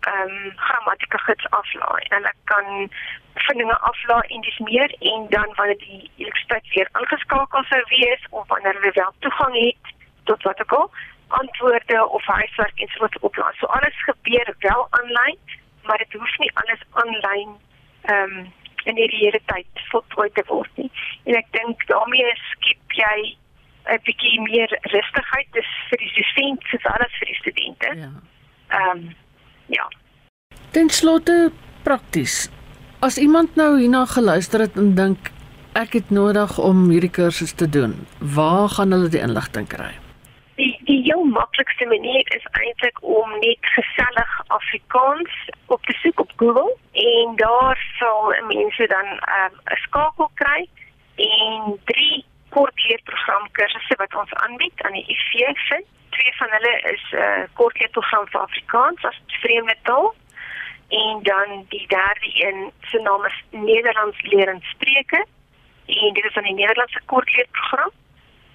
ehm 0.00 0.30
um, 0.30 0.52
grammatika 0.56 1.18
gids 1.26 1.50
aflaai. 1.50 2.02
Hulle 2.08 2.32
kan 2.50 2.90
bevindinge 3.34 3.78
aflaai 3.90 4.26
en 4.28 4.40
dis 4.40 4.58
meer 4.58 4.94
en 5.12 5.26
dan 5.28 5.54
wanneer 5.58 5.78
die 5.78 6.10
elektrisiteit 6.16 6.74
weer 6.74 6.88
aangeskakel 6.92 7.64
sou 7.70 7.82
wees 7.88 8.26
of 8.30 8.46
wanneer 8.48 8.78
hulle 8.80 8.92
wel 9.00 9.12
toegang 9.18 9.54
het 9.60 9.94
tot 10.24 10.42
wat 10.42 10.60
ook 10.60 10.72
al 10.72 10.90
antwoorde 11.28 12.08
of 12.08 12.26
huiswerk 12.26 12.80
en 12.80 12.88
so 12.88 13.00
wat 13.06 13.18
oplaai. 13.18 13.54
So 13.58 13.66
alles 13.66 14.02
gebeur 14.08 14.54
wel 14.58 14.86
aanlyn, 14.90 15.38
maar 15.82 15.98
dit 15.98 16.12
hoef 16.12 16.38
nie 16.38 16.52
alles 16.54 16.84
aanlyn 16.90 17.56
ehm 18.02 18.38
um, 18.38 18.52
in 18.84 18.94
die 18.94 19.08
hele 19.16 19.40
tyd 19.46 19.84
voltooi 19.88 20.30
te 20.32 20.42
word 20.46 20.70
nie. 20.76 20.90
En 21.24 21.36
ek 21.40 21.46
dink 21.56 21.86
daarmee 21.88 22.34
skep 22.50 22.98
jy 23.00 23.36
'n 23.92 24.00
bietjie 24.04 24.40
meer 24.40 24.78
rustigheid 24.92 25.48
dis 25.52 25.70
vir 25.88 25.98
die 25.98 26.12
studente 26.12 26.66
sowel 26.72 27.04
as 27.06 27.18
vir 27.18 27.30
die 27.32 27.40
studente. 27.40 27.90
Ja. 27.96 28.12
Ehm 28.68 28.96
um, 28.96 29.14
ja. 29.66 29.88
Ten 30.70 30.90
slotte 30.90 31.52
prakties. 31.82 32.50
As 33.00 33.18
iemand 33.18 33.54
nou 33.54 33.78
hierna 33.78 34.04
geluister 34.06 34.60
het 34.60 34.76
en 34.76 34.94
dink 34.94 35.30
ek 35.72 35.92
het 35.92 36.10
nodig 36.10 36.58
om 36.58 36.88
hierdie 36.90 37.10
kursus 37.10 37.52
te 37.52 37.68
doen, 37.68 38.06
waar 38.18 38.68
gaan 38.68 38.94
hulle 38.94 39.08
die 39.08 39.20
inligting 39.20 39.66
kry? 39.68 39.90
Die 40.56 40.78
die 40.86 41.02
heel 41.02 41.24
maklikste 41.24 41.86
manier 41.90 42.34
is 42.36 42.46
eintlik 42.60 43.02
om 43.02 43.30
net 43.40 43.58
gesellig 43.76 44.32
Afrikaans 44.46 45.32
op 45.66 45.82
te 45.86 45.92
soek 45.92 46.20
op 46.20 46.32
Google 46.36 46.76
en 46.92 47.36
daar 47.36 47.78
sal 47.98 48.34
mense 48.48 48.86
dan 48.86 49.06
ehm, 49.06 49.52
'n 49.52 49.72
um, 49.72 49.82
skakel 49.86 50.30
kry 50.34 50.68
en 51.16 51.78
drie 51.84 52.24
kortleerprogram 52.48 53.50
kursusse 53.52 53.96
wat 53.96 54.14
ons 54.14 54.34
aanbied 54.46 54.82
aan 54.82 54.92
die 54.92 55.06
IFE 55.14 55.52
vind. 55.68 55.86
Twee 56.14 56.34
van 56.36 56.50
hulle 56.56 56.74
is 56.94 57.04
'n 57.10 57.16
uh, 57.16 57.44
kortleerprogram 57.58 58.26
vir 58.32 58.40
Afrikaans 58.40 59.04
as 59.04 59.18
vreemde 59.26 59.76
taal. 59.82 60.14
En 60.88 61.22
dan 61.22 61.64
die 61.68 61.86
derde 61.86 62.28
een 62.44 62.72
se 62.82 62.98
naam 62.98 63.24
is 63.24 63.44
Nederlands 63.50 64.20
leer 64.22 64.48
en 64.48 64.62
spreke 64.62 65.26
en 65.86 66.12
dit 66.12 66.24
is 66.24 66.34
'n 66.34 66.54
Nederlandse 66.54 67.00
kortleerprogram. 67.06 67.90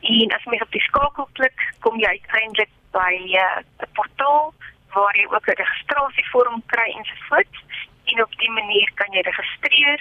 En 0.02 0.28
as 0.36 0.44
jy 0.44 0.62
op 0.62 0.72
die 0.72 0.82
skakel 0.82 1.28
klik, 1.34 1.74
kom 1.80 2.00
jy 2.00 2.08
uiteindelik 2.08 2.72
by 2.92 3.14
uh, 3.44 3.58
'n 3.84 3.92
portaal 3.94 4.54
waar 4.94 5.16
jy 5.18 5.26
ook 5.26 5.48
'n 5.48 5.62
registrasievorm 5.64 6.64
kry 6.66 6.90
ensovoorts. 7.00 7.60
En 8.04 8.24
op 8.24 8.34
die 8.38 8.52
manier 8.52 8.92
kan 8.94 9.12
jy 9.12 9.22
registreer 9.22 10.00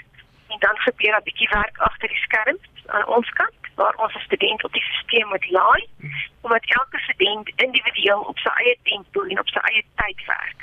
en 0.49 0.59
dan 0.59 0.77
gebeur 0.77 1.17
'n 1.17 1.23
bietjie 1.23 1.49
werk 1.49 1.79
agter 1.79 2.09
die 2.09 2.25
skerm 2.27 2.59
aan 2.87 3.07
ons 3.07 3.31
kant 3.31 3.58
waar 3.81 3.97
ons 4.03 4.15
'n 4.15 4.27
student 4.29 4.65
op 4.65 4.73
die 4.73 4.83
stelsel 4.83 5.29
moet 5.29 5.51
laai 5.51 5.85
omdat 6.41 6.65
elke 6.81 6.99
student 6.99 7.49
individueel 7.57 8.21
op 8.21 8.39
sy 8.39 8.53
eie 8.63 8.77
tempo 8.83 9.23
en 9.23 9.39
op 9.39 9.49
sy 9.49 9.61
eie 9.71 9.85
tyd 10.01 10.21
werk. 10.27 10.61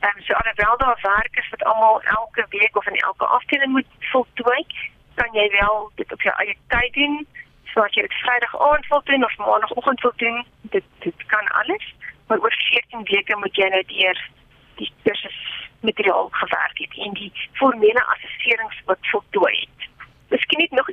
Ehm 0.00 0.16
um, 0.16 0.22
so 0.22 0.32
alhoewel 0.32 0.76
daar 0.76 0.98
werk 1.02 1.36
is 1.40 1.48
wat 1.48 1.64
almal 1.64 2.02
elke 2.02 2.46
week 2.48 2.76
of 2.76 2.86
in 2.86 2.96
elke 3.08 3.26
afdeling 3.26 3.72
moet 3.72 3.90
voltooi, 3.98 4.66
kan 5.14 5.32
jy 5.32 5.48
wel 5.60 5.90
dit 5.94 6.12
op 6.12 6.22
jou 6.22 6.34
eie 6.36 6.56
tyd 6.68 6.92
doen. 6.92 7.26
So 7.72 7.80
as 7.82 7.94
jy 7.94 8.02
dit 8.02 8.18
Vrydag 8.22 8.56
aand 8.68 8.86
wil 8.86 9.02
doen 9.04 9.24
of 9.24 9.36
Maandagoggend 9.36 10.00
wil 10.00 10.16
doen, 10.16 10.46
dit 10.62 10.84
dit 10.98 11.26
kan 11.26 11.48
alles. 11.48 11.94
Maar 12.26 12.38
oor 12.38 12.56
14 12.70 13.04
weke 13.04 13.36
moet 13.36 13.56
jy 13.56 13.68
nou 13.68 13.82
deur 13.86 14.28
die 14.76 14.92
kursus 15.02 15.38
materiaal 15.80 16.28
gewerk 16.30 16.78
het 16.78 16.94
en 17.06 17.12
die 17.12 17.32
formele 17.52 18.04
assesserings 18.04 18.80
wat 18.84 18.98
voltooi 19.12 19.54
het. 19.60 19.88
Miskien 20.28 20.58
net 20.58 20.70
nog 20.70 20.85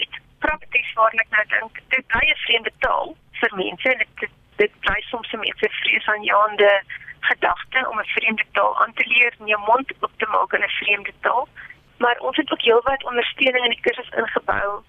waarna 1.03 1.25
ek 1.25 1.35
nou 1.35 1.45
dink, 1.55 1.81
dit 1.95 2.07
bly 2.13 2.25
'n 2.31 2.43
vreemde 2.45 2.73
taal 2.85 3.15
vir 3.39 3.55
mense 3.59 3.89
en 3.91 4.03
dit 4.03 4.29
dit 4.61 4.73
bly 4.85 4.99
soms 5.09 5.33
'n 5.33 5.43
beetje 5.45 5.69
vreesaanjaende 5.81 6.71
gedagte 7.29 7.89
om 7.89 7.99
'n 7.99 8.13
vreemde 8.15 8.45
taal 8.51 8.73
aan 8.81 8.93
te 8.93 9.05
leer 9.07 9.33
en 9.39 9.47
jou 9.47 9.61
mond 9.69 9.93
oop 9.99 10.15
te 10.17 10.27
maak 10.35 10.53
in 10.53 10.63
'n 10.63 10.77
vreemde 10.79 11.13
taal. 11.21 11.47
Maar 11.97 12.17
ons 12.19 12.37
het 12.37 12.51
ook 12.51 12.61
heelwat 12.61 13.03
ondersteuning 13.03 13.63
in 13.63 13.75
die 13.75 13.85
kursus 13.85 14.09
ingebou 14.21 14.83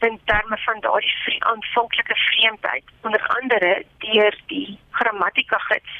in 0.00 0.20
terme 0.24 0.58
van 0.58 0.80
daardie 0.80 1.44
aanvanklike 1.44 2.14
vreemdheid, 2.14 2.84
onder 3.02 3.26
andere 3.26 3.84
deur 3.98 4.38
die 4.46 4.78
grammatika 4.90 5.58
gids 5.58 5.92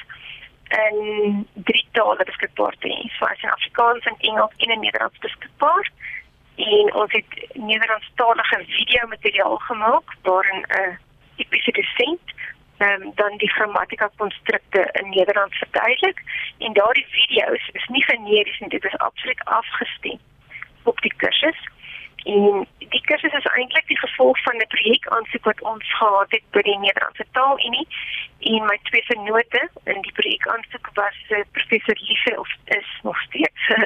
en 0.68 1.48
drie 1.54 1.86
tale 1.92 2.24
beskikbaar 2.24 2.74
te 2.78 2.88
hê, 2.88 3.08
so 3.18 3.24
as 3.24 3.42
in 3.42 3.50
Afrikaans 3.50 4.04
en 4.04 4.14
Engels 4.18 4.54
en 4.56 4.70
in 4.70 4.80
Nederlands 4.80 5.18
beskikbaar 5.18 5.90
en 6.66 6.94
ons 6.94 7.12
het 7.12 7.48
Nederlandstalige 7.52 8.64
video 8.66 9.06
materiaal 9.06 9.56
gemaak 9.56 10.16
waarin 10.22 10.64
'n 10.68 10.98
tipiese 11.36 11.72
dosent 11.72 12.26
um, 12.78 13.12
dan 13.14 13.36
die 13.36 13.50
grammatika 13.50 14.10
konstrukte 14.16 14.88
in 14.92 15.08
Nederlands 15.08 15.58
verduidelik. 15.58 16.22
En 16.58 16.72
daardie 16.72 17.06
video's 17.08 17.68
is 17.72 17.86
nie 17.86 18.04
generies 18.04 18.58
nie 18.58 18.68
dit 18.68 18.84
is 18.84 18.96
absoluut 18.96 19.44
afgestem 19.44 20.18
op 20.82 21.00
die 21.00 21.14
kursus 21.16 21.68
en 22.24 22.66
die 22.78 23.00
kursus 23.00 23.32
is 23.32 23.46
eintlik 23.54 23.86
die 23.86 23.98
gevolg 23.98 24.42
van 24.42 24.56
'n 24.56 24.66
projek 24.66 25.08
aansoek 25.08 25.44
wat 25.44 25.60
ons 25.62 25.86
gehad 25.98 26.30
het 26.30 26.42
by 26.50 26.62
die 26.62 26.78
Nederlandse 26.78 27.26
Taalunie. 27.32 27.88
En 28.40 28.64
my 28.64 28.78
twee 28.82 29.04
vennote 29.04 29.68
in 29.84 30.00
die 30.00 30.12
projek 30.12 30.46
aansoek 30.46 30.90
was 30.94 31.18
uh, 31.28 31.40
professor 31.52 31.96
Liefie 32.00 32.38
of 32.38 32.48
is 32.64 32.90
nog 33.02 33.20
steeds 33.20 33.68
uh, 33.68 33.84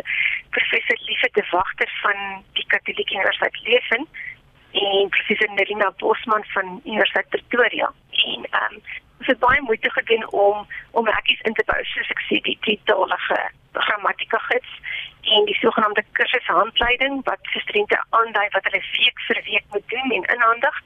professor 0.50 0.98
Liefie 1.06 1.30
de 1.32 1.46
Wagter 1.50 1.90
van 2.02 2.44
die 2.52 2.66
Katolieke 2.66 3.14
Universiteit 3.14 3.60
Leuven 3.62 4.06
en 4.72 5.08
professor 5.08 5.54
Nerina 5.54 5.92
Bosman 5.96 6.44
van 6.44 6.80
Universiteit 6.84 7.28
Pretoria. 7.28 7.92
En 8.10 8.46
um, 8.62 8.82
ons 9.18 9.26
het 9.26 9.38
baie 9.38 9.60
moeite 9.62 9.90
gedoen 9.90 10.30
om 10.30 10.66
om 10.90 11.06
hekkies 11.06 11.40
in 11.40 11.54
te 11.54 11.62
bou 11.66 11.84
soos 11.84 12.10
ek 12.10 12.20
sê 12.28 12.40
die 12.40 12.58
tweetalige 12.60 13.38
grammatika 13.72 14.38
gids 14.38 14.72
en 15.24 15.44
die 15.44 15.54
sogenaamde 15.54 16.04
kursushandleiding 16.12 17.20
wat 17.24 17.38
studente 17.42 18.04
aandui 18.10 18.48
wat 18.50 18.64
hulle 18.64 18.82
week 18.92 19.20
vir 19.26 19.42
week 19.44 19.64
moet 19.70 19.88
doen 19.88 20.10
en 20.18 20.24
inhandig. 20.36 20.82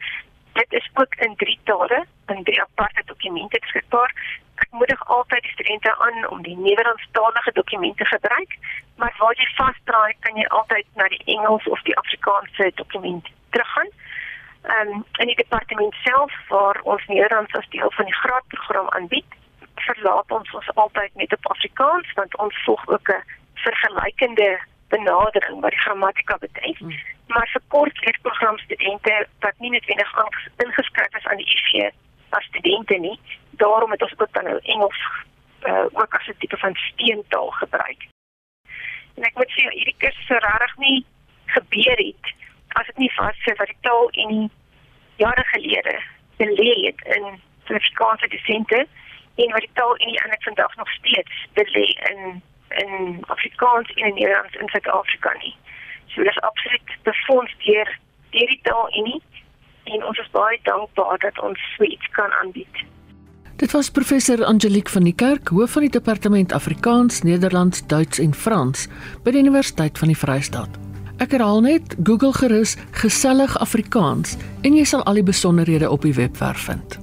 Dit 0.53 0.73
is 0.73 0.91
ook 0.95 1.15
in 1.15 1.37
drie 1.37 1.59
tale 1.65 2.07
in 2.27 2.45
drie 2.45 2.61
aparte 2.61 3.03
dokumente 3.07 3.59
beskikbaar. 3.59 4.15
Ek 4.55 4.71
moedig 4.71 5.07
altyd 5.07 5.43
die 5.43 5.51
studente 5.51 5.97
aan 5.97 6.29
om 6.29 6.43
die 6.43 6.57
Nederlandstalige 6.57 7.53
dokumente 7.53 8.05
te 8.05 8.11
gebruik, 8.11 8.59
maar 8.97 9.15
waar 9.19 9.35
jy 9.39 9.47
vasdraai, 9.55 10.15
kan 10.21 10.37
jy 10.37 10.47
altyd 10.61 10.87
na 10.95 11.09
die 11.09 11.23
Engels 11.25 11.67
of 11.67 11.83
die 11.83 11.97
Afrikaanse 11.97 12.73
dokument 12.75 13.27
teruggaan. 13.51 13.91
Ehm 14.63 14.89
um, 14.89 15.05
in 15.23 15.27
die 15.27 15.41
departement 15.43 15.95
self 16.05 16.33
waar 16.49 16.81
ons 16.83 17.07
Nederlands 17.07 17.55
as 17.55 17.69
deel 17.69 17.91
van 17.91 18.05
die 18.05 18.21
graadprogram 18.23 18.89
aanbied, 18.89 19.39
verlaat 19.75 20.31
ons 20.31 20.51
ons 20.51 20.75
altyd 20.75 21.15
net 21.15 21.33
op 21.33 21.51
Afrikaans 21.55 22.13
want 22.15 22.37
ons 22.37 22.65
volg 22.65 22.89
ook 22.89 23.09
'n 23.09 23.23
vergelykende 23.65 24.61
benadering 24.89 25.61
wat 25.61 25.71
die 25.71 25.81
grammatika 25.81 26.37
betref. 26.39 26.79
Hmm. 26.79 26.99
Maar 27.27 27.49
vir 27.53 27.63
kortleerprogram 27.69 28.59
studente 28.59 29.27
wat 29.45 29.59
nie 29.59 29.71
noodwendig 29.71 30.13
ingeskryf 30.65 31.17
is 31.17 31.27
aan 31.27 31.37
die 31.37 31.51
IFE 31.57 31.91
as 32.37 32.45
studente 32.45 32.97
nie, 32.99 33.19
daarom 33.51 33.91
het 33.91 34.03
ons 34.03 34.19
ook 34.19 34.33
dan 34.33 34.45
nou 34.45 34.59
Engels 34.63 35.01
uh, 35.63 35.85
ook 35.93 36.15
as 36.15 36.27
'n 36.27 36.39
tipe 36.39 36.57
van 36.57 36.75
steuntaal 36.75 37.51
gebruik. 37.51 38.07
En 39.15 39.23
ek 39.23 39.35
moet 39.35 39.51
sê 39.51 39.69
hierdie 39.71 39.99
kursus 39.99 40.27
so 40.27 40.35
regtig 40.35 40.77
nie 40.77 41.05
gebeur 41.47 41.99
het 42.07 42.35
as 42.69 42.87
dit 42.87 42.97
nie 42.97 43.13
was 43.17 43.37
vir 43.45 43.57
wat 43.57 43.67
die 43.67 43.81
taal 43.81 44.09
en 44.11 44.51
jare 45.17 45.45
gelede 45.45 45.97
geleer 46.37 46.85
het 46.87 47.17
in 47.17 47.41
Suid-Afrikaanse 47.65 48.29
disente 48.29 48.87
en 49.35 49.51
wat 49.51 49.61
die 49.61 49.75
taal 49.81 49.97
en 49.97 50.13
die 50.13 50.23
ander 50.23 50.43
vandag 50.43 50.77
nog 50.77 50.91
steeds 50.91 51.47
belê 51.53 51.87
in 52.11 52.43
in 52.69 53.19
Afrikaans 53.27 53.89
en 53.95 54.07
in 54.07 54.15
Nederlands 54.15 54.55
in 54.55 54.69
Suid-Afrika 54.69 55.33
nie. 55.43 55.57
So 56.07 56.23
dis 56.23 56.41
absoluut 56.41 56.91
befonds 57.03 57.55
deur 57.65 57.99
deur 58.31 58.47
die 58.53 58.61
taal 58.63 58.89
en 58.89 59.03
nie 59.03 59.23
en 59.85 60.05
ons 60.05 60.19
is 60.19 60.31
baie 60.31 60.59
dankbaar 60.63 61.19
dat 61.19 61.41
ons 61.41 61.61
so 61.77 61.85
iets 61.85 62.09
kan 62.17 62.33
aanbied. 62.43 62.85
Dit 63.59 63.73
was 63.73 63.91
professor 63.91 64.45
Angelique 64.45 64.93
van 64.93 65.03
die 65.03 65.15
Kerk, 65.15 65.49
hoof 65.49 65.73
van 65.75 65.83
die 65.83 65.91
departement 65.91 66.53
Afrikaans, 66.53 67.23
Nederlands, 67.23 67.87
Duits 67.87 68.21
en 68.23 68.35
Frans 68.35 68.87
by 69.25 69.33
die 69.35 69.41
Universiteit 69.43 69.99
van 69.99 70.13
die 70.13 70.19
Vrystaat. 70.19 70.77
Ek 71.19 71.33
herhaal 71.35 71.65
net, 71.65 71.97
Google 72.07 72.31
gerus 72.37 72.77
gesellig 73.01 73.57
Afrikaans 73.59 74.37
en 74.63 74.77
jy 74.79 74.85
sal 74.87 75.03
al 75.11 75.19
die 75.19 75.27
besonderhede 75.27 75.91
op 75.91 76.07
die 76.07 76.15
webwerf 76.15 76.69
vind. 76.69 77.01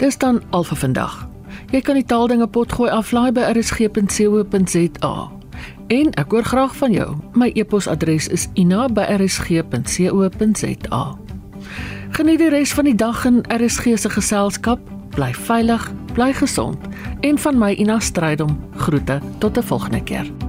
Dis 0.00 0.16
dan 0.16 0.40
al 0.56 0.64
vir 0.64 0.80
vandag. 0.86 1.18
Jy 1.68 1.80
kan 1.84 1.98
die 1.98 2.04
taaldinge 2.08 2.46
potgooi 2.48 2.88
aflaai 2.90 3.32
by 3.36 3.42
rsg.co.za. 3.52 5.14
En 5.92 6.12
ek 6.20 6.30
hoor 6.32 6.44
graag 6.44 6.76
van 6.80 6.92
jou. 6.92 7.16
My 7.36 7.50
e-posadres 7.52 8.28
is 8.32 8.48
ina@rsg.co.za. 8.54 8.88
Geniet 12.10 12.38
die 12.40 12.48
res 12.48 12.72
van 12.72 12.84
die 12.84 12.96
dag 12.96 13.24
in 13.28 13.44
RSG 13.52 13.98
se 14.00 14.10
geselskap. 14.10 14.80
Bly 15.12 15.32
veilig, 15.34 15.92
bly 16.14 16.32
gesond 16.32 16.78
en 17.20 17.38
van 17.38 17.58
my 17.58 17.72
Ina 17.72 17.98
Strydom 18.00 18.58
groete 18.76 19.20
tot 19.38 19.58
'n 19.58 19.62
volgende 19.62 20.02
keer. 20.02 20.47